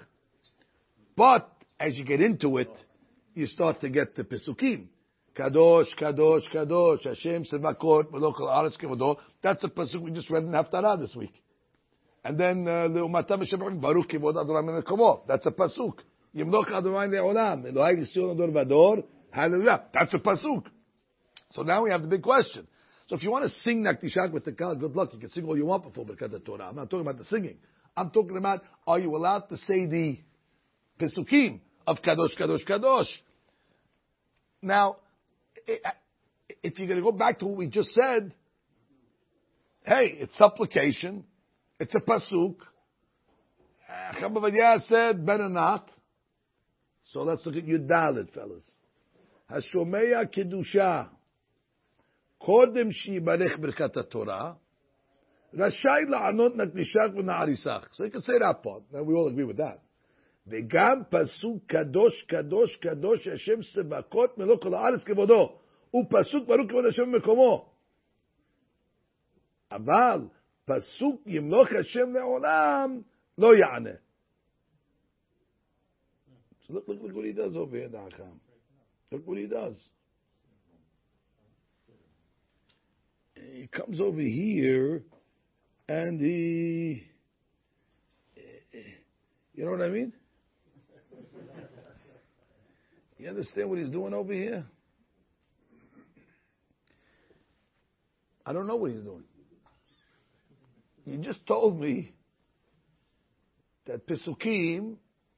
But, 1.16 1.50
as 1.78 1.98
you 1.98 2.04
get 2.04 2.20
into 2.20 2.58
it, 2.58 2.70
you 3.34 3.46
start 3.46 3.80
to 3.80 3.88
get 3.88 4.14
the 4.14 4.24
Pesukim. 4.24 4.86
Kadosh, 5.36 5.86
Kadosh, 5.98 6.42
Kadosh, 6.54 7.04
Hashem 7.04 7.44
Sevakot, 7.44 8.10
Melokal 8.10 8.42
Aretz 8.42 8.78
Kevodo. 8.78 9.16
That's 9.42 9.64
a 9.64 9.68
pasuk 9.68 10.00
we 10.00 10.10
just 10.10 10.30
read 10.30 10.44
in 10.44 10.50
Haftarah 10.50 11.00
this 11.00 11.14
week. 11.14 11.32
And 12.24 12.38
then 12.38 12.68
uh, 12.68 12.88
Le'umatam 12.88 13.38
Hashem 13.38 13.80
Baruch 13.80 14.10
Kivod 14.10 14.34
Adoram. 14.34 15.26
That's 15.26 15.46
a 15.46 15.50
pasuk. 15.50 15.94
That's 19.92 20.14
a 20.14 20.18
pasuk. 20.18 20.64
So 21.52 21.62
now 21.62 21.84
we 21.84 21.90
have 21.90 22.02
the 22.02 22.08
big 22.08 22.22
question. 22.22 22.66
So 23.08 23.16
if 23.16 23.22
you 23.22 23.30
want 23.30 23.44
to 23.44 23.50
sing 23.60 23.82
Naktishak 23.82 24.32
with 24.32 24.44
the 24.44 24.52
God, 24.52 24.80
good 24.80 24.96
luck. 24.96 25.10
You 25.12 25.18
can 25.18 25.30
sing 25.30 25.44
all 25.44 25.56
you 25.56 25.66
want 25.66 25.82
before 25.84 26.06
Birkat 26.06 26.44
Torah. 26.44 26.68
I'm 26.68 26.76
not 26.76 26.88
talking 26.88 27.06
about 27.06 27.18
the 27.18 27.24
singing. 27.24 27.56
I'm 27.96 28.10
talking 28.10 28.38
about, 28.38 28.62
are 28.86 28.98
you 28.98 29.14
allowed 29.14 29.48
to 29.50 29.56
say 29.58 29.86
the 29.86 30.18
Pesukim? 30.98 31.60
of 31.86 31.98
Kadosh, 32.02 32.36
Kadosh, 32.38 32.66
Kadosh. 32.66 33.08
Now, 34.60 34.96
if 35.66 36.78
you're 36.78 36.86
going 36.86 36.98
to 36.98 37.04
go 37.04 37.12
back 37.12 37.38
to 37.40 37.46
what 37.46 37.56
we 37.56 37.66
just 37.66 37.90
said, 37.92 38.32
hey, 39.84 40.16
it's 40.20 40.36
supplication, 40.38 41.24
it's 41.80 41.94
a 41.94 42.00
pasuk. 42.00 42.56
Uh, 43.88 44.12
Chacham 44.14 44.34
Ovadia 44.34 44.80
said, 44.86 45.26
better 45.26 45.48
not. 45.48 45.88
So 47.12 47.22
let's 47.22 47.44
look 47.44 47.56
at 47.56 47.66
Yudalit, 47.66 48.32
fellas. 48.32 48.64
Hashomeya 49.50 50.34
Kedusha. 50.34 51.08
Kodem 52.40 52.90
Shibarech 52.90 53.58
Birkat 53.58 54.10
Torah. 54.10 54.56
Rashai 55.54 56.06
la'anot 56.08 56.56
nakdishach 56.56 57.14
v'na'arisach. 57.14 57.84
So 57.92 58.04
you 58.04 58.10
can 58.10 58.22
say 58.22 58.38
that 58.38 58.62
part. 58.62 58.84
Now 58.90 59.02
we 59.02 59.14
all 59.14 59.28
agree 59.28 59.44
with 59.44 59.58
that. 59.58 59.80
וגם 60.46 61.02
פסוק 61.10 61.62
קדוש 61.66 62.22
קדוש 62.22 62.76
קדוש 62.76 63.28
השם 63.28 63.62
סבקות 63.62 64.38
מלוא 64.38 64.56
כל 64.56 64.74
הארץ 64.74 65.04
כבודו. 65.04 65.58
הוא 65.90 66.04
פסוק 66.10 66.48
ברוך 66.48 66.68
כבוד 66.68 66.84
השם 66.84 67.12
במקומו. 67.12 67.68
אבל 69.72 70.20
פסוק 70.64 71.22
ימלוך 71.26 71.68
השם 71.80 72.12
לעולם 72.14 73.00
לא 73.38 73.54
יענה. 73.56 73.90
Look, 76.72 76.88
look, 76.88 77.02
look 77.02 77.14
what 77.14 77.26
he 77.26 77.32
does 77.32 77.54
over 77.54 77.76
here, 77.76 77.88
Dacham. 77.88 78.40
Look 79.10 79.26
what 79.26 79.36
he 79.36 79.46
does. 79.46 79.78
He 83.34 83.66
comes 83.66 84.00
over 84.00 84.20
here 84.22 85.02
and 85.86 86.18
he, 86.18 87.04
you 89.54 89.64
know 89.66 89.72
what 89.72 89.82
I 89.82 89.90
mean? 89.90 90.14
You 93.18 93.28
understand 93.28 93.68
what 93.68 93.78
he's 93.78 93.90
doing 93.90 94.14
over 94.14 94.32
here? 94.32 94.64
I 98.46 98.54
don't 98.54 98.66
know 98.66 98.76
what 98.76 98.92
he's 98.92 99.02
doing. 99.02 99.24
You 101.04 101.18
just 101.18 101.46
told 101.46 101.78
me 101.78 102.14
that 103.84 104.06
Pisukim, 104.06 104.96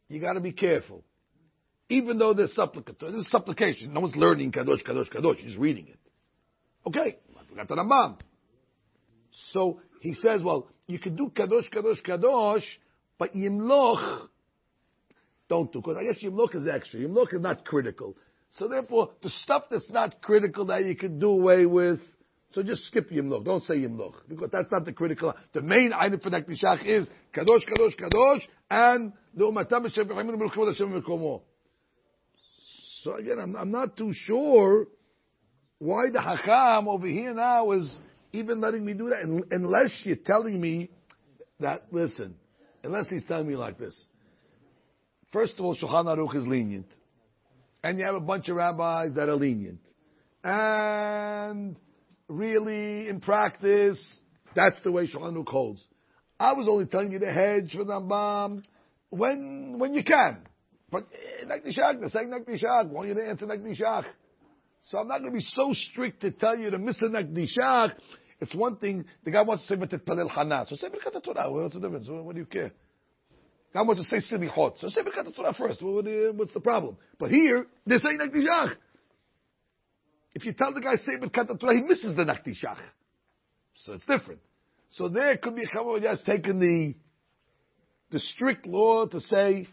you 0.08 0.20
got 0.20 0.34
to 0.34 0.40
be 0.40 0.52
careful. 0.52 1.02
Even 1.88 2.18
though 2.18 2.32
they're 2.32 2.48
supplicatory. 2.48 3.12
This 3.12 3.22
is 3.22 3.30
supplication. 3.30 3.92
No 3.92 4.00
one's 4.00 4.16
learning 4.16 4.52
Kadosh, 4.52 4.82
Kadosh, 4.82 5.12
Kadosh. 5.12 5.36
He's 5.36 5.56
reading 5.56 5.88
it. 5.88 5.98
Okay. 6.86 7.18
So 9.52 9.80
he 10.00 10.14
says, 10.14 10.42
well, 10.42 10.68
you 10.86 10.98
can 10.98 11.14
do 11.14 11.30
Kadosh, 11.34 11.70
Kadosh, 11.72 12.02
Kadosh, 12.02 12.64
but 13.18 13.34
Yimloch 13.34 14.28
don't 15.48 15.72
do. 15.72 15.80
Because 15.80 15.96
I 15.98 16.04
guess 16.04 16.22
Yimloch 16.22 16.54
is 16.54 16.66
extra. 16.66 17.00
Yimloch 17.00 17.34
is 17.34 17.40
not 17.40 17.64
critical. 17.64 18.16
So 18.52 18.68
therefore, 18.68 19.10
the 19.22 19.30
stuff 19.30 19.64
that's 19.70 19.90
not 19.90 20.22
critical 20.22 20.66
that 20.66 20.84
you 20.84 20.96
can 20.96 21.18
do 21.18 21.28
away 21.28 21.66
with, 21.66 22.00
so 22.52 22.62
just 22.62 22.84
skip 22.86 23.10
Yimloch. 23.10 23.44
Don't 23.44 23.64
say 23.64 23.74
Yimloch. 23.74 24.14
Because 24.28 24.50
that's 24.50 24.70
not 24.72 24.84
the 24.84 24.92
critical. 24.92 25.34
The 25.52 25.60
main 25.60 25.92
item 25.92 26.20
for 26.20 26.30
Nakdishach 26.30 26.86
is 26.86 27.08
Kadosh, 27.34 27.66
Kadosh, 27.68 27.98
Kadosh, 28.00 28.42
and 28.70 29.12
the 29.34 29.44
Umatam 29.44 29.82
Hashem 29.82 30.08
So 33.04 33.16
again, 33.16 33.38
I'm, 33.38 33.54
I'm 33.54 33.70
not 33.70 33.98
too 33.98 34.12
sure 34.14 34.86
why 35.78 36.04
the 36.10 36.20
Hakam 36.20 36.86
over 36.88 37.06
here 37.06 37.34
now 37.34 37.70
is 37.72 37.98
even 38.32 38.62
letting 38.62 38.82
me 38.82 38.94
do 38.94 39.10
that, 39.10 39.44
unless 39.50 40.02
you're 40.04 40.16
telling 40.24 40.58
me 40.58 40.88
that, 41.60 41.84
listen, 41.92 42.34
unless 42.82 43.10
he's 43.10 43.24
telling 43.26 43.46
me 43.46 43.56
like 43.56 43.78
this. 43.78 43.94
First 45.34 45.52
of 45.58 45.66
all, 45.66 45.76
Shulchan 45.76 46.06
Aruch 46.06 46.34
is 46.34 46.46
lenient. 46.46 46.86
And 47.82 47.98
you 47.98 48.06
have 48.06 48.14
a 48.14 48.20
bunch 48.20 48.48
of 48.48 48.56
rabbis 48.56 49.12
that 49.16 49.28
are 49.28 49.36
lenient. 49.36 49.80
And 50.42 51.76
really, 52.28 53.08
in 53.10 53.20
practice, 53.20 53.98
that's 54.56 54.80
the 54.82 54.90
way 54.90 55.06
Shulchan 55.06 55.36
Aruch 55.36 55.48
holds. 55.48 55.84
I 56.40 56.54
was 56.54 56.66
only 56.70 56.86
telling 56.86 57.12
you 57.12 57.18
to 57.18 57.30
hedge 57.30 57.72
for 57.72 57.84
the 57.84 57.92
Rambam 57.92 58.64
when, 59.10 59.78
when 59.78 59.92
you 59.92 60.02
can. 60.02 60.38
But 60.90 61.06
eh, 61.12 61.46
Nakdishak, 61.46 62.00
the 62.00 62.10
saying 62.10 62.30
Nakdishak, 62.30 62.88
want 62.88 63.08
you 63.08 63.14
to 63.14 63.26
answer 63.26 63.46
Nakdishak. 63.46 64.04
So 64.90 64.98
I'm 64.98 65.08
not 65.08 65.20
going 65.20 65.32
to 65.32 65.38
be 65.38 65.44
so 65.44 65.72
strict 65.72 66.20
to 66.22 66.30
tell 66.30 66.58
you 66.58 66.70
to 66.70 66.78
miss 66.78 67.00
a 67.02 67.06
Nakdishak. 67.06 67.94
It's 68.40 68.54
one 68.54 68.76
thing, 68.76 69.06
the 69.24 69.30
guy 69.30 69.42
wants 69.42 69.66
to 69.66 69.74
say 69.74 69.80
Betet 69.80 70.04
Palel 70.04 70.28
Hana. 70.28 70.66
So 70.68 70.76
say 70.76 70.88
Birkat 70.88 71.22
Torah. 71.22 71.50
What's 71.50 71.74
the 71.74 71.80
difference? 71.80 72.06
What 72.08 72.34
do 72.34 72.40
you 72.40 72.46
care? 72.46 72.72
God 73.72 73.86
wants 73.86 74.08
to 74.08 74.20
say 74.20 74.36
silichot. 74.36 74.78
So 74.78 74.88
say 74.88 75.00
Birkat 75.02 75.34
Torah 75.34 75.54
first. 75.54 75.80
What's 75.82 76.52
the 76.52 76.60
problem? 76.60 76.96
But 77.18 77.30
here, 77.30 77.66
they're 77.86 77.98
saying 77.98 78.18
Nakdishach. 78.18 78.76
If 80.34 80.44
you 80.44 80.52
tell 80.52 80.74
the 80.74 80.80
guy 80.80 80.96
say 80.96 81.12
Birkat 81.20 81.58
Torah, 81.58 81.74
he 81.74 81.82
misses 81.82 82.16
the 82.16 82.24
Nakdishach. 82.24 82.78
So 83.84 83.92
it's 83.92 84.04
different. 84.06 84.40
So 84.90 85.08
there 85.08 85.36
could 85.38 85.56
be 85.56 85.62
a 85.62 85.66
Chavah 85.66 86.02
has 86.04 86.20
taken 86.22 86.60
the, 86.60 86.94
the 88.10 88.18
strict 88.18 88.66
law 88.66 89.06
to 89.06 89.20
say, 89.20 89.68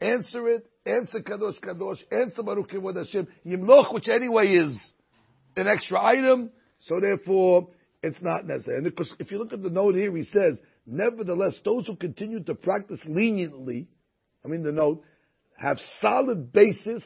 answer 0.00 0.48
it, 0.48 0.66
answer 0.86 1.20
Kadosh 1.20 1.60
Kadosh, 1.60 1.98
answer 2.10 2.42
Baruch 2.42 2.70
Kevod 2.70 2.96
Hashem, 2.96 3.28
Yimloch, 3.46 3.92
which 3.92 4.08
anyway 4.08 4.48
is 4.48 4.92
an 5.56 5.66
extra 5.66 6.02
item, 6.02 6.50
so 6.80 7.00
therefore, 7.00 7.68
it's 8.02 8.22
not 8.22 8.46
necessary. 8.46 8.76
And 8.76 8.84
because 8.84 9.12
if 9.18 9.30
you 9.30 9.38
look 9.38 9.52
at 9.52 9.62
the 9.62 9.70
note 9.70 9.96
here, 9.96 10.14
he 10.16 10.24
says, 10.24 10.60
Nevertheless, 10.86 11.58
those 11.64 11.86
who 11.86 11.96
continue 11.96 12.42
to 12.44 12.54
practice 12.54 13.04
leniently, 13.06 13.88
I 14.44 14.48
mean 14.48 14.62
the 14.62 14.72
note, 14.72 15.02
have 15.56 15.78
solid 16.00 16.52
basis 16.52 17.02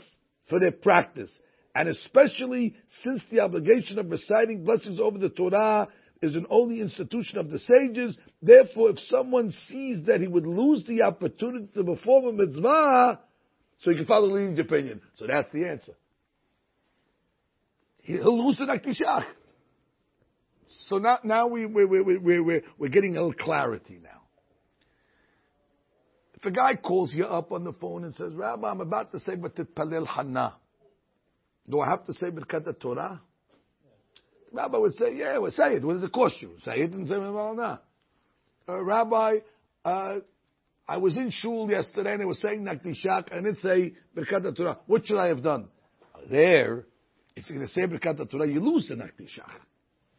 for 0.48 0.60
their 0.60 0.72
practice. 0.72 1.32
And 1.74 1.88
especially 1.88 2.76
since 3.02 3.22
the 3.30 3.40
obligation 3.40 3.98
of 3.98 4.10
reciting 4.10 4.64
blessings 4.64 5.00
over 5.00 5.18
the 5.18 5.30
Torah 5.30 5.88
is 6.22 6.36
an 6.36 6.46
only 6.48 6.80
institution 6.80 7.38
of 7.38 7.50
the 7.50 7.58
sages, 7.58 8.16
therefore 8.40 8.90
if 8.90 8.98
someone 9.10 9.50
sees 9.68 10.04
that 10.06 10.20
he 10.20 10.28
would 10.28 10.46
lose 10.46 10.84
the 10.86 11.02
opportunity 11.02 11.68
to 11.74 11.84
perform 11.84 12.26
a 12.26 12.32
mitzvah, 12.32 13.20
so 13.78 13.90
he 13.90 13.96
can 13.96 14.06
follow 14.06 14.28
the 14.28 14.34
leading 14.34 14.58
opinion. 14.60 15.00
So 15.16 15.26
that's 15.26 15.52
the 15.52 15.68
answer. 15.68 15.94
He'll 18.02 18.46
lose 18.46 18.58
the 18.58 18.66
Naktishach. 18.66 19.24
So 20.86 20.98
now, 20.98 21.18
now 21.24 21.48
we, 21.48 21.66
we, 21.66 21.84
we, 21.84 22.00
we, 22.00 22.40
we, 22.40 22.60
we're 22.78 22.88
getting 22.88 23.16
a 23.16 23.20
little 23.20 23.32
clarity 23.32 23.98
now. 24.02 24.22
If 26.34 26.44
a 26.46 26.50
guy 26.50 26.76
calls 26.76 27.12
you 27.12 27.24
up 27.24 27.52
on 27.52 27.64
the 27.64 27.72
phone 27.72 28.04
and 28.04 28.14
says, 28.14 28.32
Rabbi, 28.34 28.68
I'm 28.68 28.80
about 28.80 29.12
to 29.12 29.20
say 29.20 29.34
Batit 29.36 29.68
Palel 29.76 30.06
Hana. 30.06 30.54
Do 31.68 31.80
I 31.80 31.88
have 31.88 32.04
to 32.04 32.12
say 32.14 32.30
Birkat 32.30 32.80
Torah? 32.80 33.20
Rabbi 34.52 34.76
would 34.76 34.94
say, 34.94 35.14
yeah, 35.16 35.38
well, 35.38 35.50
say 35.50 35.74
it. 35.74 35.84
What 35.84 35.94
does 35.94 36.02
it 36.02 36.12
cost 36.12 36.40
you? 36.40 36.52
Say 36.64 36.80
it 36.82 36.92
and 36.92 37.08
say, 37.08 37.16
well, 37.16 37.54
no. 37.54 37.78
Uh, 38.68 38.84
Rabbi, 38.84 39.36
uh, 39.84 40.16
I 40.86 40.96
was 40.98 41.16
in 41.16 41.30
shul 41.30 41.70
yesterday 41.70 42.12
and 42.12 42.20
they 42.20 42.24
were 42.24 42.34
saying 42.34 42.64
Nakdishak 42.64 43.34
and 43.36 43.46
it 43.46 43.56
say 43.58 43.94
Birkat 44.16 44.56
Torah. 44.56 44.78
What 44.86 45.06
should 45.06 45.18
I 45.18 45.28
have 45.28 45.42
done? 45.42 45.68
There, 46.30 46.84
if 47.34 47.48
you're 47.48 47.58
going 47.58 47.68
to 47.68 47.72
say 47.72 47.82
Birkat 47.82 48.30
Torah, 48.30 48.46
you 48.46 48.60
lose 48.60 48.88
the 48.88 48.94
Nakdishak. 48.94 49.50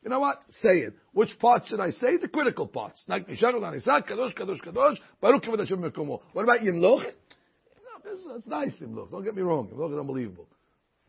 You 0.04 0.10
know 0.10 0.20
what? 0.20 0.42
Say 0.62 0.80
it. 0.80 0.94
Which 1.14 1.30
part 1.40 1.64
should 1.68 1.80
I 1.80 1.92
say? 1.92 2.18
The 2.18 2.28
critical 2.28 2.68
parts. 2.68 3.04
Nakdishak, 3.08 3.54
Kadosh, 3.54 4.38
Kadosh, 4.38 4.62
Kadosh, 4.62 4.98
Baruch 5.22 5.44
Mekomo. 5.44 6.22
What 6.34 6.44
about 6.44 6.60
Yimloch? 6.60 7.04
No, 7.04 8.12
it's, 8.12 8.28
it's 8.36 8.48
nice 8.48 8.74
Yimloch. 8.82 9.12
Don't 9.12 9.24
get 9.24 9.36
me 9.36 9.42
wrong. 9.42 9.68
Yimloch 9.68 9.94
is 9.94 10.00
unbelievable. 10.00 10.48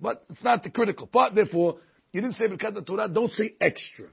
But 0.01 0.25
it's 0.31 0.45
not 0.45 0.63
the 0.63 0.71
critical 0.71 1.07
part. 1.07 1.35
Therefore, 1.35 1.79
you 2.15 2.21
didn't 2.21 2.37
say 2.37 2.47
Birkat 2.47 2.87
Torah, 2.87 3.09
don't 3.09 3.33
say 3.33 3.55
extra. 3.61 4.07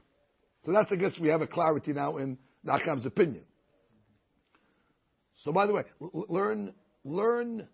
So 0.66 0.72
that's, 0.72 0.90
I 0.90 0.96
guess, 0.96 1.12
we 1.20 1.28
have 1.28 1.40
a 1.40 1.46
clarity 1.46 1.92
now 1.92 2.16
in 2.16 2.36
Nacham's 2.66 3.06
opinion. 3.06 3.44
So, 5.44 5.52
by 5.52 5.66
the 5.66 5.72
way, 5.72 5.82
learn, 6.28 6.74
learn, 7.04 7.68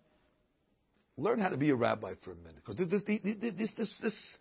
learn 1.17 1.39
how 1.39 1.49
to 1.49 1.57
be 1.57 1.71
a 1.71 1.75
rabbi 1.75 2.13
for 2.23 2.31
a 2.31 2.35
minute, 2.35 2.57
because 2.63 2.75
this, 2.77 3.01
this, 3.07 3.19
this, 3.57 3.71
this, 3.75 3.93
this 4.03 4.37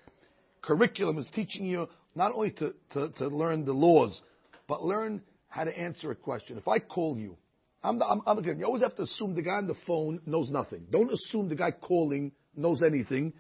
curriculum 0.61 1.17
is 1.17 1.27
teaching 1.35 1.65
you 1.65 1.89
not 2.15 2.33
only 2.35 2.51
to, 2.51 2.75
to, 2.93 3.09
to, 3.17 3.29
learn 3.29 3.65
the 3.65 3.73
laws, 3.73 4.21
but 4.67 4.85
learn 4.85 5.23
how 5.49 5.65
to 5.65 5.79
answer 5.79 6.11
a 6.11 6.15
question. 6.15 6.59
If 6.59 6.69
I 6.69 6.81
call 6.81 7.17
you, 7.17 7.39
I'm, 7.83 7.99
the, 7.99 8.05
I'm, 8.05 8.21
I'm 8.27 8.37
again, 8.37 8.59
you 8.59 8.67
always 8.67 8.83
have 8.83 8.97
to 8.97 9.03
assume 9.03 9.35
the 9.35 9.43
guy 9.43 9.53
on 9.57 9.67
the 9.67 9.77
phone 9.87 10.21
knows 10.27 10.51
nothing. 10.51 10.85
Don't 10.91 11.11
assume 11.11 11.49
the 11.49 11.55
guy 11.55 11.71
calling 11.71 12.33
knows 12.55 12.83
anything. 12.83 13.33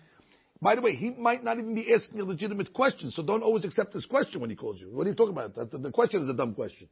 By 0.61 0.75
the 0.75 0.81
way, 0.81 0.94
he 0.97 1.11
might 1.11 1.44
not 1.44 1.59
even 1.59 1.75
be 1.75 1.92
asking 1.92 2.21
a 2.21 2.25
legitimate 2.25 2.73
question, 2.73 3.11
so 3.11 3.23
don't 3.23 3.42
always 3.42 3.64
accept 3.64 3.94
his 3.94 4.05
question 4.07 4.40
when 4.40 4.51
he 4.51 4.57
calls 4.57 4.81
you. 4.81 4.88
What 4.90 5.07
are 5.07 5.11
you 5.11 5.14
talking 5.14 5.33
about? 5.33 5.55
The, 5.71 5.79
the 5.79 5.90
question 5.92 6.23
is 6.23 6.29
a 6.29 6.35
dumb 6.35 6.55
question. 6.55 6.88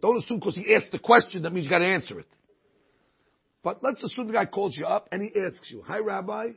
Don't 0.00 0.22
assume 0.22 0.38
because 0.38 0.54
he 0.54 0.72
asked 0.74 0.92
the 0.92 0.98
question 0.98 1.42
that 1.42 1.52
means 1.52 1.66
you 1.66 1.70
got 1.70 1.80
to 1.80 1.86
answer 1.86 2.20
it. 2.20 2.28
But 3.64 3.82
let's 3.82 4.02
assume 4.04 4.28
the 4.28 4.34
guy 4.34 4.46
calls 4.46 4.76
you 4.76 4.86
up 4.86 5.08
and 5.10 5.20
he 5.20 5.30
asks 5.40 5.68
you, 5.70 5.82
"Hi, 5.84 5.98
Rabbi, 5.98 6.50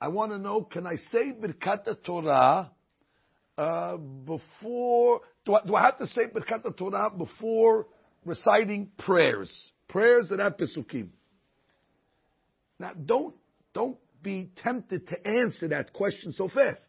I 0.00 0.08
want 0.08 0.32
to 0.32 0.38
know, 0.38 0.62
can 0.62 0.86
I 0.86 0.96
say 1.10 1.32
Birkat 1.32 2.04
Torah 2.04 2.70
uh, 3.58 3.96
before? 3.96 5.20
Do 5.44 5.54
I, 5.54 5.66
do 5.66 5.74
I, 5.74 5.82
have 5.82 5.98
to 5.98 6.06
say 6.06 6.22
Birkat 6.26 6.76
Torah 6.76 7.10
before 7.10 7.86
reciting 8.24 8.90
prayers? 8.98 9.50
Prayers 9.88 10.28
that 10.30 10.38
have 10.38 10.56
pesukim. 10.56 11.08
Now, 12.78 12.92
don't 12.92 13.34
don't 13.72 13.96
be 14.26 14.50
tempted 14.56 15.08
to 15.08 15.26
answer 15.26 15.68
that 15.68 15.92
question 15.92 16.32
so 16.32 16.48
fast. 16.48 16.82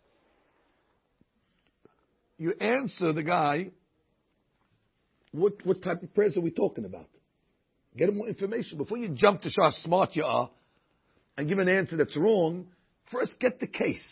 You 2.39 2.53
answer 2.59 3.13
the 3.13 3.23
guy, 3.23 3.69
what, 5.31 5.53
what 5.63 5.83
type 5.83 6.01
of 6.01 6.13
prayers 6.15 6.35
are 6.35 6.41
we 6.41 6.51
talking 6.51 6.83
about? 6.83 7.07
Get 7.95 8.09
him 8.09 8.17
more 8.17 8.27
information. 8.27 8.79
Before 8.79 8.97
you 8.97 9.09
jump 9.09 9.41
to 9.41 9.49
show 9.49 9.61
how 9.63 9.69
smart 9.69 10.15
you 10.15 10.23
are 10.23 10.49
and 11.37 11.47
give 11.47 11.59
an 11.59 11.69
answer 11.69 11.95
that's 11.95 12.17
wrong, 12.17 12.67
first 13.11 13.39
get 13.39 13.59
the 13.59 13.67
case. 13.67 14.03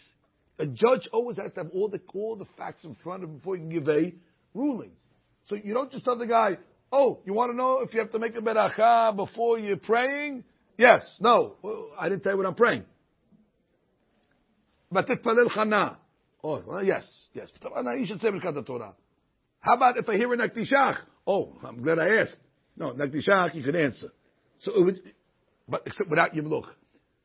A 0.60 0.68
judge 0.68 1.10
always 1.12 1.38
has 1.38 1.52
to 1.54 1.64
have 1.64 1.72
all 1.74 1.90
the, 1.90 2.00
all 2.14 2.36
the 2.36 2.46
facts 2.58 2.84
in 2.84 2.96
front 3.04 3.24
of 3.24 3.30
him 3.30 3.38
before 3.38 3.56
he 3.56 3.62
can 3.62 3.70
give 3.70 3.90
a 3.90 4.14
ruling. 4.54 4.92
So 5.48 5.56
you 5.56 5.74
don't 5.74 5.92
just 5.92 6.06
tell 6.06 6.18
the 6.18 6.28
guy, 6.28 6.58
oh, 6.92 7.20
you 7.26 7.34
want 7.34 7.52
to 7.52 7.58
know 7.58 7.80
if 7.82 7.94
you 7.94 8.00
have 8.02 8.12
to 8.12 8.20
make 8.20 8.36
a 8.36 8.42
beracha 8.42 9.16
before 9.16 9.58
you're 9.58 9.78
praying? 9.78 10.44
Yes. 10.78 11.02
No. 11.20 11.56
Well, 11.64 11.90
I 12.00 12.10
didn't 12.10 12.24
tell 12.24 12.34
you 12.34 12.38
what 12.38 12.46
I'm 12.46 12.56
praying. 12.56 12.84
ותתפלל 14.95 15.49
חנה. 15.49 15.95
Oh, 16.43 16.62
well, 16.66 16.83
yes, 16.83 17.27
yes. 17.35 17.51
You 17.62 18.07
should 18.07 18.21
say 18.21 18.29
Birkat 18.29 18.64
Torah. 18.64 18.95
How 19.61 19.75
about 19.75 19.99
if 19.99 20.09
I 20.09 20.16
hear 20.16 20.33
a 20.33 20.37
Naktishach? 20.38 20.97
Oh, 21.27 21.55
I'm 21.62 21.83
glad 21.83 21.99
I 21.99 22.16
asked. 22.21 22.38
No, 22.77 22.93
Naktishach, 22.93 23.55
you 23.55 23.62
can 23.62 23.77
answer. 23.77 24.11
So 24.61 24.73
it 24.75 24.83
would, 24.83 25.01
but 25.69 25.83
except 25.85 26.09
without 26.09 26.33
Yimloch. 26.33 26.69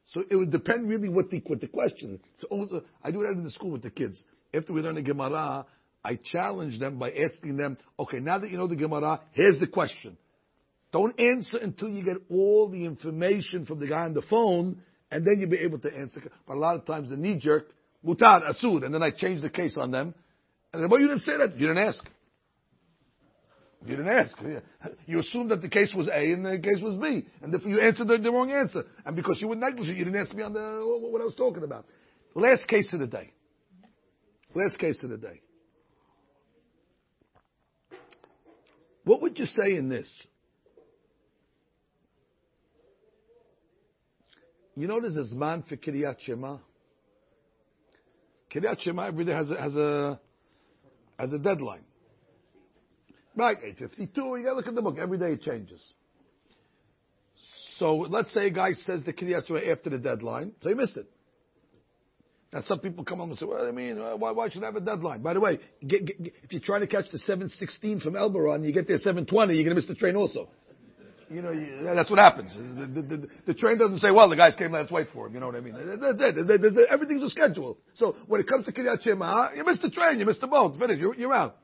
So 0.07 0.23
it 0.29 0.35
would 0.35 0.51
depend 0.51 0.89
really 0.89 1.09
what 1.09 1.29
the, 1.29 1.41
what 1.47 1.61
the 1.61 1.67
question 1.67 2.15
is. 2.15 2.19
So 2.39 2.47
also, 2.47 2.83
I 3.03 3.11
do 3.11 3.21
that 3.21 3.31
in 3.31 3.43
the 3.43 3.49
school 3.49 3.71
with 3.71 3.83
the 3.83 3.89
kids. 3.89 4.21
After 4.53 4.73
we 4.73 4.81
learn 4.81 4.95
the 4.95 5.01
Gemara, 5.01 5.65
I 6.03 6.19
challenge 6.31 6.79
them 6.79 6.99
by 6.99 7.11
asking 7.11 7.57
them, 7.57 7.77
okay, 7.97 8.19
now 8.19 8.37
that 8.37 8.51
you 8.51 8.57
know 8.57 8.67
the 8.67 8.75
Gemara, 8.75 9.21
here's 9.31 9.59
the 9.59 9.67
question. 9.67 10.17
Don't 10.91 11.19
answer 11.19 11.57
until 11.57 11.89
you 11.89 12.03
get 12.03 12.17
all 12.29 12.69
the 12.69 12.85
information 12.85 13.65
from 13.65 13.79
the 13.79 13.87
guy 13.87 14.03
on 14.03 14.13
the 14.13 14.21
phone, 14.21 14.81
and 15.10 15.26
then 15.26 15.40
you'll 15.40 15.50
be 15.50 15.58
able 15.58 15.78
to 15.80 15.96
answer. 15.96 16.22
But 16.46 16.56
a 16.56 16.60
lot 16.60 16.76
of 16.76 16.86
times 16.86 17.10
the 17.10 17.16
knee 17.16 17.38
jerk, 17.38 17.66
mutar, 18.04 18.42
asud, 18.42 18.84
and 18.84 18.94
then 18.94 19.02
I 19.02 19.10
change 19.10 19.42
the 19.42 19.50
case 19.50 19.76
on 19.76 19.90
them. 19.90 20.14
And 20.72 20.82
then, 20.82 20.90
well, 20.90 21.00
you 21.00 21.08
didn't 21.08 21.22
say 21.22 21.36
that. 21.36 21.52
You 21.58 21.66
didn't 21.66 21.78
ask. 21.78 22.04
You 23.84 23.96
didn't 23.96 24.08
ask. 24.08 24.32
You 25.06 25.20
assumed 25.20 25.50
that 25.50 25.62
the 25.62 25.68
case 25.68 25.92
was 25.94 26.06
A 26.08 26.32
and 26.32 26.44
the 26.44 26.58
case 26.58 26.82
was 26.82 26.96
B, 26.96 27.24
and 27.42 27.54
if 27.54 27.64
you 27.64 27.80
answered 27.80 28.08
the, 28.08 28.18
the, 28.18 28.30
wrong 28.30 28.50
answer, 28.50 28.84
and 29.06 29.16
because 29.16 29.40
you 29.40 29.48
were 29.48 29.56
negligent, 29.56 29.96
you 29.96 30.04
didn't 30.04 30.20
ask 30.20 30.34
me 30.34 30.42
on 30.42 30.52
the 30.52 30.60
what 30.60 31.22
I 31.22 31.24
was 31.24 31.34
talking 31.34 31.64
about. 31.64 31.86
Last 32.34 32.68
case 32.68 32.92
of 32.92 33.00
the 33.00 33.06
day. 33.06 33.32
Last 34.54 34.78
case 34.78 35.00
of 35.02 35.10
the 35.10 35.16
day. 35.16 35.40
What 39.04 39.22
would 39.22 39.38
you 39.38 39.46
say 39.46 39.76
in 39.76 39.88
this? 39.88 40.06
You 44.80 44.86
know 44.86 44.98
there's 44.98 45.16
a 45.16 45.34
Zman 45.34 45.68
for 45.68 45.76
Kiryat 45.76 46.16
Shema? 46.20 46.56
Kiryat 48.50 48.80
Shema 48.80 49.08
every 49.08 49.26
day 49.26 49.32
has 49.32 49.50
a, 49.50 49.60
has 49.60 49.76
a, 49.76 50.20
has 51.18 51.32
a 51.34 51.38
deadline. 51.38 51.82
Right, 53.36 53.58
852, 53.62 54.20
you 54.38 54.42
gotta 54.42 54.56
look 54.56 54.66
at 54.66 54.74
the 54.74 54.80
book. 54.80 54.96
Every 54.98 55.18
day 55.18 55.32
it 55.32 55.42
changes. 55.42 55.86
So 57.76 57.94
let's 57.96 58.32
say 58.32 58.46
a 58.46 58.50
guy 58.50 58.72
says 58.72 59.04
the 59.04 59.12
Kiryat 59.12 59.48
Shema 59.48 59.60
after 59.70 59.90
the 59.90 59.98
deadline, 59.98 60.52
so 60.62 60.70
he 60.70 60.74
missed 60.74 60.96
it. 60.96 61.10
Now 62.50 62.62
some 62.62 62.80
people 62.80 63.04
come 63.04 63.20
on 63.20 63.28
and 63.28 63.38
say, 63.38 63.44
well, 63.44 63.68
I 63.68 63.72
mean, 63.72 64.00
uh, 64.00 64.16
why, 64.16 64.30
why 64.30 64.48
should 64.48 64.62
I 64.62 64.66
have 64.66 64.76
a 64.76 64.80
deadline? 64.80 65.20
By 65.20 65.34
the 65.34 65.40
way, 65.40 65.60
get, 65.86 66.06
get, 66.06 66.32
if 66.42 66.52
you're 66.52 66.62
trying 66.62 66.80
to 66.80 66.86
catch 66.86 67.10
the 67.12 67.18
716 67.18 68.00
from 68.00 68.14
Elberon, 68.14 68.64
you 68.64 68.72
get 68.72 68.88
there 68.88 68.96
720, 68.96 69.54
you're 69.54 69.62
going 69.62 69.76
to 69.76 69.80
miss 69.80 69.86
the 69.86 69.94
train 69.94 70.16
also 70.16 70.48
you 71.30 71.42
know, 71.42 71.52
you, 71.52 71.82
that's 71.84 72.10
what 72.10 72.18
happens. 72.18 72.56
The, 72.56 72.86
the, 72.86 73.02
the, 73.02 73.28
the, 73.46 73.54
train 73.54 73.78
doesn't 73.78 74.00
say, 74.00 74.10
well, 74.10 74.28
the 74.28 74.36
guys 74.36 74.56
came, 74.56 74.72
let's 74.72 74.90
wait 74.90 75.06
for 75.12 75.28
him. 75.28 75.34
You 75.34 75.40
know 75.40 75.46
what 75.46 75.54
I 75.54 75.60
mean? 75.60 75.74
That's 75.74 76.20
it. 76.20 76.88
Everything's 76.90 77.22
a 77.22 77.30
schedule. 77.30 77.78
So 77.98 78.16
when 78.26 78.40
it 78.40 78.48
comes 78.48 78.66
to 78.66 78.72
Kiryat 78.72 79.02
Shema, 79.02 79.50
you 79.54 79.64
missed 79.64 79.82
the 79.82 79.90
train, 79.90 80.18
you 80.18 80.26
missed 80.26 80.40
the 80.40 80.48
boat, 80.48 80.76
finish, 80.76 80.98
you're, 80.98 81.14
you're 81.14 81.32
out. 81.32 81.56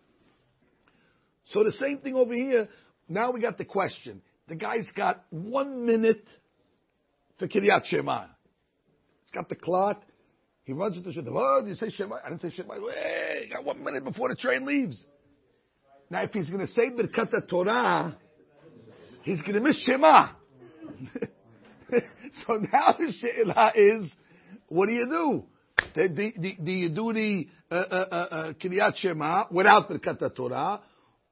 So 1.46 1.64
the 1.64 1.72
same 1.72 1.98
thing 1.98 2.14
over 2.14 2.32
here. 2.32 2.68
Now 3.08 3.32
we 3.32 3.40
got 3.40 3.58
the 3.58 3.64
question. 3.64 4.22
The 4.48 4.54
guy's 4.54 4.88
got 4.96 5.24
one 5.30 5.84
minute 5.84 6.24
for 7.38 7.48
Kiryat 7.48 7.86
Shema. 7.86 8.26
He's 9.24 9.32
got 9.34 9.48
the 9.48 9.56
clock. 9.56 10.02
He 10.62 10.74
runs 10.74 10.96
into 10.96 11.12
Shema. 11.12 11.30
Oh, 11.32 11.64
you 11.66 11.74
say 11.74 11.90
Shema? 11.90 12.16
I 12.24 12.28
didn't 12.28 12.42
say 12.42 12.50
Shema. 12.50 12.74
Hey, 12.74 13.48
got 13.52 13.64
one 13.64 13.82
minute 13.82 14.04
before 14.04 14.28
the 14.28 14.36
train 14.36 14.64
leaves. 14.64 14.96
Now, 16.08 16.22
if 16.22 16.30
he's 16.30 16.50
going 16.50 16.64
to 16.64 16.72
say 16.72 16.90
Birkat 16.90 17.48
Torah, 17.48 18.16
he's 19.26 19.42
going 19.42 19.54
to 19.54 19.60
miss 19.60 19.84
Shema. 19.84 20.28
so 22.46 22.54
now 22.72 22.94
the 22.98 23.12
She'ila 23.20 23.72
is, 23.74 24.16
what 24.68 24.86
do 24.86 24.92
you 24.92 25.06
do? 25.06 25.44
Do, 25.94 26.08
do, 26.08 26.52
do 26.62 26.72
you 26.72 26.88
do 26.88 27.12
the 27.12 27.48
uh, 27.70 27.74
uh, 27.74 28.06
uh, 28.10 28.52
uh 28.78 28.92
Shema 28.94 29.44
without 29.50 29.90
Birkat 29.90 30.34
Torah, 30.34 30.80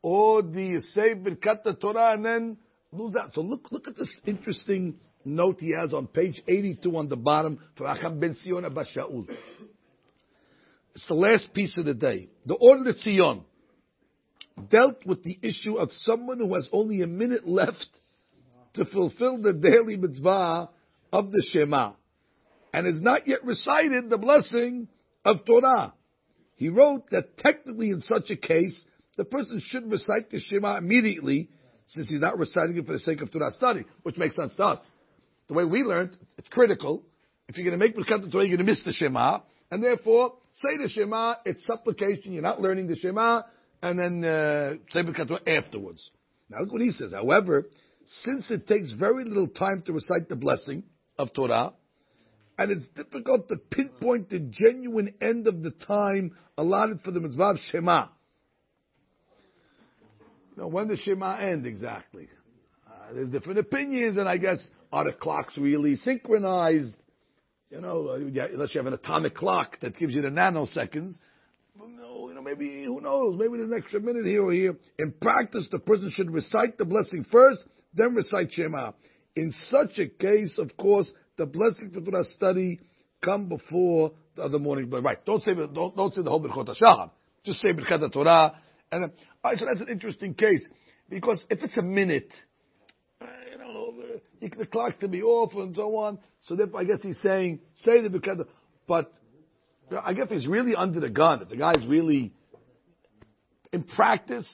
or 0.02 0.42
do 0.42 0.60
you 0.60 0.80
say 0.80 1.14
Birkat 1.14 1.80
Torah 1.80 2.12
and 2.12 2.24
then 2.24 2.56
lose 2.92 3.14
out? 3.16 3.32
So 3.34 3.40
look, 3.40 3.68
look 3.70 3.88
at 3.88 3.96
this 3.96 4.14
interesting 4.26 4.96
note 5.24 5.60
he 5.60 5.72
has 5.74 5.94
on 5.94 6.08
page 6.08 6.42
82 6.46 6.96
on 6.96 7.08
the 7.08 7.16
bottom 7.16 7.58
for 7.76 7.86
Acham 7.86 8.20
Ben 8.20 8.36
Sion 8.44 8.64
Abba 8.64 8.84
Shaul. 8.94 9.26
It's 10.94 11.06
the 11.08 11.14
last 11.14 11.54
piece 11.54 11.76
of 11.78 11.86
the 11.86 11.94
day. 11.94 12.28
The 12.44 12.54
Order 12.54 12.90
of 12.90 12.96
Tzion 12.96 13.44
dealt 14.70 15.04
with 15.04 15.22
the 15.24 15.38
issue 15.42 15.76
of 15.76 15.90
someone 15.92 16.38
who 16.38 16.54
has 16.54 16.68
only 16.72 17.02
a 17.02 17.06
minute 17.06 17.46
left 17.46 17.86
to 18.74 18.84
fulfill 18.84 19.40
the 19.40 19.52
daily 19.52 19.96
mitzvah 19.96 20.68
of 21.12 21.30
the 21.30 21.44
Shema 21.52 21.92
and 22.72 22.86
has 22.86 23.00
not 23.00 23.26
yet 23.26 23.44
recited 23.44 24.10
the 24.10 24.18
blessing 24.18 24.88
of 25.24 25.44
Torah. 25.44 25.94
He 26.56 26.68
wrote 26.68 27.10
that 27.10 27.36
technically 27.38 27.90
in 27.90 28.00
such 28.00 28.30
a 28.30 28.36
case, 28.36 28.84
the 29.16 29.24
person 29.24 29.60
should 29.64 29.90
recite 29.90 30.30
the 30.30 30.40
Shema 30.40 30.76
immediately 30.76 31.48
since 31.86 32.08
he's 32.08 32.20
not 32.20 32.38
reciting 32.38 32.76
it 32.76 32.86
for 32.86 32.92
the 32.92 32.98
sake 32.98 33.20
of 33.20 33.30
Torah 33.30 33.52
study, 33.52 33.84
which 34.02 34.16
makes 34.16 34.36
sense 34.36 34.54
to 34.56 34.64
us. 34.64 34.78
The 35.48 35.54
way 35.54 35.64
we 35.64 35.82
learned, 35.82 36.16
it's 36.38 36.48
critical. 36.48 37.02
If 37.48 37.56
you're 37.56 37.66
going 37.68 37.78
to 37.78 37.84
make 37.84 37.94
Birkat 37.94 38.30
Torah, 38.32 38.44
you're 38.44 38.56
going 38.56 38.66
to 38.66 38.72
miss 38.72 38.82
the 38.84 38.92
Shema, 38.92 39.40
and 39.70 39.82
therefore 39.82 40.34
say 40.52 40.78
the 40.78 40.88
Shema. 40.88 41.34
It's 41.44 41.64
supplication. 41.66 42.32
You're 42.32 42.42
not 42.42 42.60
learning 42.60 42.88
the 42.88 42.96
Shema, 42.96 43.42
and 43.84 43.98
then 43.98 44.24
uh, 44.24 44.74
afterwards. 45.46 46.10
Now 46.48 46.60
look 46.60 46.72
what 46.72 46.80
he 46.80 46.90
says. 46.90 47.12
However, 47.12 47.66
since 48.22 48.50
it 48.50 48.66
takes 48.66 48.92
very 48.92 49.24
little 49.24 49.48
time 49.48 49.82
to 49.86 49.92
recite 49.92 50.28
the 50.30 50.36
blessing 50.36 50.84
of 51.18 51.34
Torah, 51.34 51.74
and 52.56 52.70
it's 52.70 52.86
difficult 52.96 53.48
to 53.48 53.56
pinpoint 53.56 54.30
the 54.30 54.38
genuine 54.38 55.14
end 55.20 55.46
of 55.46 55.62
the 55.62 55.70
time 55.86 56.34
allotted 56.56 57.02
for 57.02 57.10
the 57.10 57.20
mitzvah 57.20 57.42
of 57.42 57.58
Shema. 57.70 58.06
Know, 60.56 60.68
when 60.68 60.88
does 60.88 61.00
Shema 61.00 61.36
end 61.36 61.66
exactly? 61.66 62.28
Uh, 62.86 63.12
there's 63.12 63.30
different 63.30 63.58
opinions, 63.58 64.16
and 64.16 64.28
I 64.28 64.38
guess 64.38 64.66
are 64.92 65.04
the 65.04 65.12
clocks 65.12 65.58
really 65.58 65.96
synchronized? 65.96 66.94
You 67.70 67.80
know, 67.80 68.08
uh, 68.08 68.14
unless 68.14 68.74
you 68.74 68.78
have 68.78 68.86
an 68.86 68.94
atomic 68.94 69.34
clock 69.34 69.80
that 69.80 69.98
gives 69.98 70.14
you 70.14 70.22
the 70.22 70.28
nanoseconds. 70.28 71.16
Maybe 72.44 72.84
who 72.84 73.00
knows? 73.00 73.36
Maybe 73.38 73.56
there's 73.56 73.70
an 73.70 73.80
extra 73.82 74.00
minute 74.00 74.26
here 74.26 74.44
or 74.44 74.52
here. 74.52 74.76
In 74.98 75.12
practice, 75.20 75.66
the 75.70 75.78
person 75.78 76.10
should 76.10 76.30
recite 76.30 76.76
the 76.76 76.84
blessing 76.84 77.24
first, 77.30 77.64
then 77.94 78.14
recite 78.14 78.52
Shema. 78.52 78.92
In 79.34 79.52
such 79.68 79.98
a 79.98 80.06
case, 80.06 80.58
of 80.58 80.76
course, 80.76 81.10
the 81.36 81.46
blessing 81.46 81.90
for 81.92 82.00
Torah 82.00 82.24
study 82.24 82.78
come 83.24 83.48
before 83.48 84.12
the 84.36 84.42
other 84.42 84.58
morning. 84.58 84.90
Right? 84.90 85.24
Don't 85.24 85.42
say 85.42 85.54
don't, 85.54 85.96
don't 85.96 86.14
say 86.14 86.22
the 86.22 86.30
whole 86.30 86.42
Birchot 86.42 86.68
Hashachar. 86.68 87.10
Just 87.44 87.60
say 87.60 87.72
Birkat 87.72 88.12
Torah. 88.12 88.54
And 88.92 89.10
right, 89.42 89.58
so 89.58 89.64
that's 89.66 89.80
an 89.80 89.88
interesting 89.88 90.34
case 90.34 90.64
because 91.08 91.42
if 91.50 91.62
it's 91.62 91.76
a 91.76 91.82
minute, 91.82 92.32
uh, 93.20 93.26
you 93.50 93.58
know, 93.58 93.94
uh, 94.42 94.48
the 94.58 94.66
clock 94.66 95.00
can 95.00 95.10
be 95.10 95.22
off 95.22 95.52
and 95.54 95.74
so 95.74 95.96
on. 95.96 96.18
So 96.42 96.54
therefore, 96.54 96.80
I 96.80 96.84
guess 96.84 97.02
he's 97.02 97.20
saying 97.20 97.60
say 97.76 98.02
the 98.02 98.10
Birkat. 98.10 98.46
But 98.86 99.12
I 100.02 100.12
guess 100.14 100.28
he's 100.30 100.46
really 100.46 100.74
under 100.74 101.00
the 101.00 101.10
gun. 101.10 101.42
If 101.42 101.48
the 101.48 101.56
guy's 101.56 101.86
really 101.86 102.32
in 103.72 103.82
practice, 103.82 104.46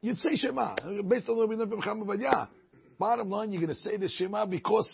you'd 0.00 0.18
say 0.18 0.36
Shema 0.36 0.76
based 1.06 1.28
on 1.28 1.36
what 1.36 1.48
we 1.48 1.56
learned 1.56 1.70
from 1.70 1.82
Chama 1.82 2.48
Bottom 2.98 3.30
line, 3.30 3.52
you're 3.52 3.62
going 3.62 3.74
to 3.74 3.80
say 3.80 3.96
the 3.96 4.08
Shema 4.08 4.46
because 4.46 4.88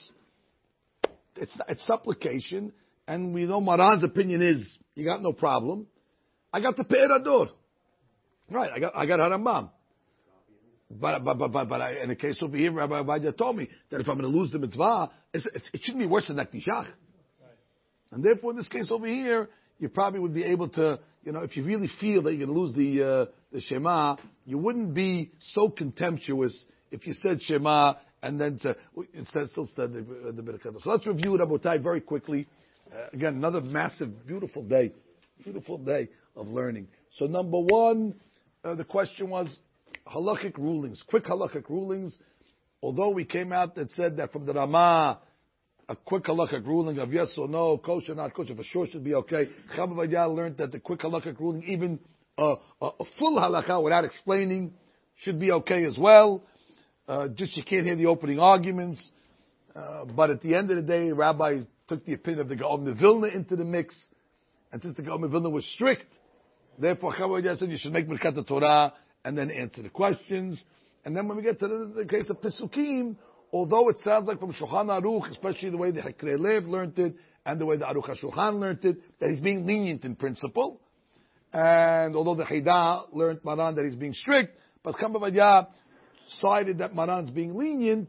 it's, 1.36 1.52
it's 1.68 1.86
supplication, 1.86 2.72
and 3.08 3.32
we 3.32 3.44
know 3.44 3.60
Maran's 3.60 4.04
opinion 4.04 4.42
is 4.42 4.78
you 4.94 5.04
got 5.04 5.22
no 5.22 5.32
problem. 5.32 5.86
I 6.52 6.60
got 6.60 6.76
the 6.76 6.84
Pe'er. 6.84 7.08
Right, 8.50 8.70
I 8.70 8.78
got 8.78 8.96
I 8.96 9.06
got 9.06 9.20
Harambam. 9.20 9.70
But 10.90 11.24
but 11.24 11.38
but 11.38 11.48
but, 11.50 11.68
but 11.68 11.80
I, 11.80 12.02
in 12.02 12.08
the 12.10 12.16
case 12.16 12.38
over 12.42 12.56
here, 12.56 12.72
Rabbi 12.72 13.02
Ovadia 13.02 13.36
told 13.36 13.56
me 13.56 13.68
that 13.90 14.00
if 14.00 14.08
I'm 14.08 14.18
going 14.18 14.30
to 14.30 14.38
lose 14.38 14.52
the 14.52 14.58
mitzvah, 14.58 15.10
it 15.32 15.42
shouldn't 15.80 16.00
be 16.00 16.06
worse 16.06 16.28
than 16.28 16.36
Nakdishach. 16.36 16.86
And 18.14 18.22
therefore, 18.22 18.52
in 18.52 18.56
this 18.56 18.68
case 18.68 18.86
over 18.90 19.06
here, 19.06 19.48
you 19.80 19.88
probably 19.88 20.20
would 20.20 20.32
be 20.32 20.44
able 20.44 20.68
to, 20.70 21.00
you 21.24 21.32
know, 21.32 21.40
if 21.40 21.56
you 21.56 21.64
really 21.64 21.90
feel 22.00 22.22
that 22.22 22.30
you're 22.30 22.46
going 22.46 22.54
to 22.54 22.60
lose 22.60 22.74
the 22.74 23.02
uh, 23.02 23.26
the 23.52 23.60
Shema, 23.60 24.16
you 24.46 24.56
wouldn't 24.56 24.94
be 24.94 25.32
so 25.40 25.68
contemptuous 25.68 26.64
if 26.92 27.06
you 27.08 27.12
said 27.12 27.42
Shema 27.42 27.94
and 28.22 28.40
then 28.40 28.58
to, 28.60 28.76
it 28.96 29.28
still 29.28 29.68
said 29.76 29.92
the, 29.92 30.32
the 30.32 30.42
Birkat. 30.42 30.80
So 30.82 30.90
let's 30.90 31.06
review 31.06 31.32
Rabotai 31.32 31.82
very 31.82 32.00
quickly. 32.00 32.46
Uh, 32.90 33.08
again, 33.12 33.34
another 33.34 33.60
massive, 33.60 34.26
beautiful 34.26 34.62
day, 34.62 34.92
beautiful 35.42 35.78
day 35.78 36.08
of 36.36 36.46
learning. 36.46 36.86
So 37.12 37.26
number 37.26 37.58
one, 37.58 38.14
uh, 38.64 38.76
the 38.76 38.84
question 38.84 39.28
was 39.28 39.54
halachic 40.06 40.56
rulings, 40.56 41.02
quick 41.08 41.24
halachic 41.24 41.68
rulings. 41.68 42.16
Although 42.80 43.10
we 43.10 43.24
came 43.24 43.52
out 43.52 43.74
that 43.74 43.90
said 43.92 44.18
that 44.18 44.32
from 44.32 44.46
the 44.46 44.52
Ramah, 44.52 45.20
a 45.88 45.96
quick 45.96 46.24
halachic 46.24 46.66
ruling 46.66 46.98
of 46.98 47.12
yes 47.12 47.32
or 47.36 47.48
no, 47.48 47.78
kosher, 47.78 48.14
not 48.14 48.34
kosher, 48.34 48.54
for 48.54 48.62
sure 48.64 48.86
should 48.86 49.04
be 49.04 49.14
okay. 49.14 49.48
Chabad 49.76 50.34
learned 50.34 50.56
that 50.58 50.72
the 50.72 50.80
quick 50.80 51.00
halachic 51.00 51.38
ruling, 51.38 51.62
even 51.64 51.98
a, 52.38 52.54
a, 52.80 52.86
a 52.86 53.04
full 53.18 53.38
halakha 53.38 53.82
without 53.82 54.04
explaining, 54.04 54.72
should 55.18 55.38
be 55.38 55.52
okay 55.52 55.84
as 55.84 55.96
well. 55.98 56.42
Uh, 57.06 57.28
just 57.28 57.56
you 57.56 57.62
can't 57.62 57.84
hear 57.84 57.96
the 57.96 58.06
opening 58.06 58.38
arguments. 58.38 59.10
Uh, 59.76 60.04
but 60.04 60.30
at 60.30 60.40
the 60.40 60.54
end 60.54 60.70
of 60.70 60.76
the 60.76 60.82
day, 60.82 61.12
Rabbi 61.12 61.60
took 61.88 62.04
the 62.06 62.14
opinion 62.14 62.40
of 62.40 62.48
the 62.48 62.56
Gaon 62.56 62.96
Vilna 62.98 63.26
into 63.26 63.56
the 63.56 63.64
mix. 63.64 63.94
And 64.72 64.80
since 64.82 64.96
the 64.96 65.02
Gaon 65.02 65.28
Vilna 65.30 65.50
was 65.50 65.66
strict, 65.74 66.06
therefore 66.78 67.12
Chavod 67.12 67.58
said 67.58 67.68
you 67.68 67.76
should 67.76 67.92
make 67.92 68.08
Birkat 68.08 68.46
Torah 68.46 68.94
and 69.24 69.36
then 69.36 69.50
answer 69.50 69.82
the 69.82 69.90
questions. 69.90 70.62
And 71.04 71.16
then 71.16 71.28
when 71.28 71.36
we 71.36 71.42
get 71.42 71.58
to 71.60 71.68
the, 71.68 71.92
the 71.98 72.04
case 72.06 72.28
of 72.30 72.40
Pesukim, 72.40 73.16
although 73.54 73.88
it 73.88 73.98
sounds 74.00 74.26
like 74.26 74.40
from 74.40 74.52
Shulchan 74.52 74.86
Aruch, 74.88 75.30
especially 75.30 75.70
the 75.70 75.76
way 75.76 75.92
the 75.92 76.00
Chikrei 76.00 76.38
Lev 76.38 76.64
learned 76.64 76.98
it, 76.98 77.14
and 77.46 77.60
the 77.60 77.64
way 77.64 77.76
the 77.76 77.84
Aruch 77.84 78.08
HaShulchan 78.08 78.58
learned 78.58 78.84
it, 78.84 78.96
that 79.20 79.30
he's 79.30 79.38
being 79.38 79.64
lenient 79.64 80.04
in 80.04 80.16
principle. 80.16 80.80
And 81.52 82.16
although 82.16 82.34
the 82.34 82.42
Chida 82.42 83.04
learned 83.12 83.44
Maran 83.44 83.76
that 83.76 83.84
he's 83.84 83.94
being 83.94 84.12
strict, 84.12 84.58
but 84.82 84.96
Chacham 84.96 85.14
Ovadia 85.14 85.68
sided 86.40 86.78
that 86.78 86.96
Maran's 86.96 87.30
being 87.30 87.56
lenient, 87.56 88.08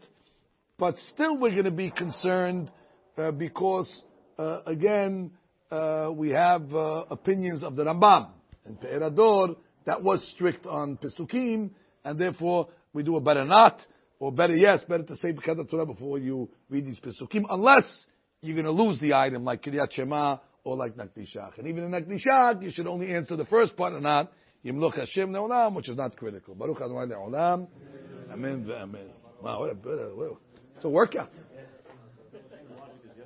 but 0.79 0.95
still 1.13 1.37
we're 1.37 1.51
going 1.51 1.65
to 1.65 1.71
be 1.71 1.91
concerned 1.91 2.71
uh, 3.15 3.29
because, 3.29 4.03
uh, 4.39 4.61
again, 4.65 5.29
uh, 5.69 6.09
we 6.11 6.31
have 6.31 6.73
uh, 6.73 7.03
opinions 7.11 7.63
of 7.63 7.75
the 7.75 7.83
Rambam. 7.83 8.29
And 8.65 8.81
Pe'er 8.81 8.99
Hador, 8.99 9.57
that 9.85 10.01
was 10.01 10.27
strict 10.33 10.65
on 10.65 10.97
Pesukim, 10.97 11.69
and 12.03 12.19
therefore 12.19 12.69
we 12.93 13.03
do 13.03 13.15
a 13.15 13.21
better 13.21 13.45
not, 13.45 13.79
or 14.19 14.31
better 14.31 14.55
yes, 14.55 14.83
better 14.87 15.03
to 15.03 15.15
say 15.17 15.33
Birkat 15.33 15.69
Torah 15.69 15.85
before 15.85 16.17
you 16.19 16.49
read 16.69 16.85
these 16.85 16.99
Pesukim, 16.99 17.45
unless 17.49 17.83
you're 18.41 18.55
going 18.55 18.65
to 18.65 18.71
lose 18.71 18.99
the 18.99 19.13
item 19.13 19.43
like 19.43 19.63
Kiryat 19.63 19.91
Shema 19.91 20.37
or 20.63 20.75
like 20.75 20.95
Nakdishach. 20.95 21.57
And 21.57 21.67
even 21.67 21.83
in 21.83 21.91
Nakdishach, 21.91 22.61
you 22.61 22.71
should 22.71 22.87
only 22.87 23.13
answer 23.13 23.35
the 23.35 23.45
first 23.45 23.75
part 23.75 23.93
or 23.93 24.01
not 24.01 24.31
Yimloch 24.65 24.97
Hashem 24.97 25.29
Ne'olam, 25.29 25.75
which 25.75 25.89
is 25.89 25.97
not 25.97 26.15
critical. 26.15 26.55
Baruch 26.55 26.81
Adonai 26.81 27.13
Ne'olam. 27.13 27.67
Amen. 28.31 28.69
Amen. 28.71 29.09
Wow, 29.41 29.59
what 29.59 29.71
a, 29.71 29.73
what 29.75 29.93
a, 29.93 30.15
what 30.15 30.31
a, 30.31 30.33
it's 30.75 30.85
a 30.85 30.89
workout. 30.89 31.29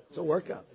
It's 0.09 0.17
a 0.17 0.23
workout. 0.23 0.65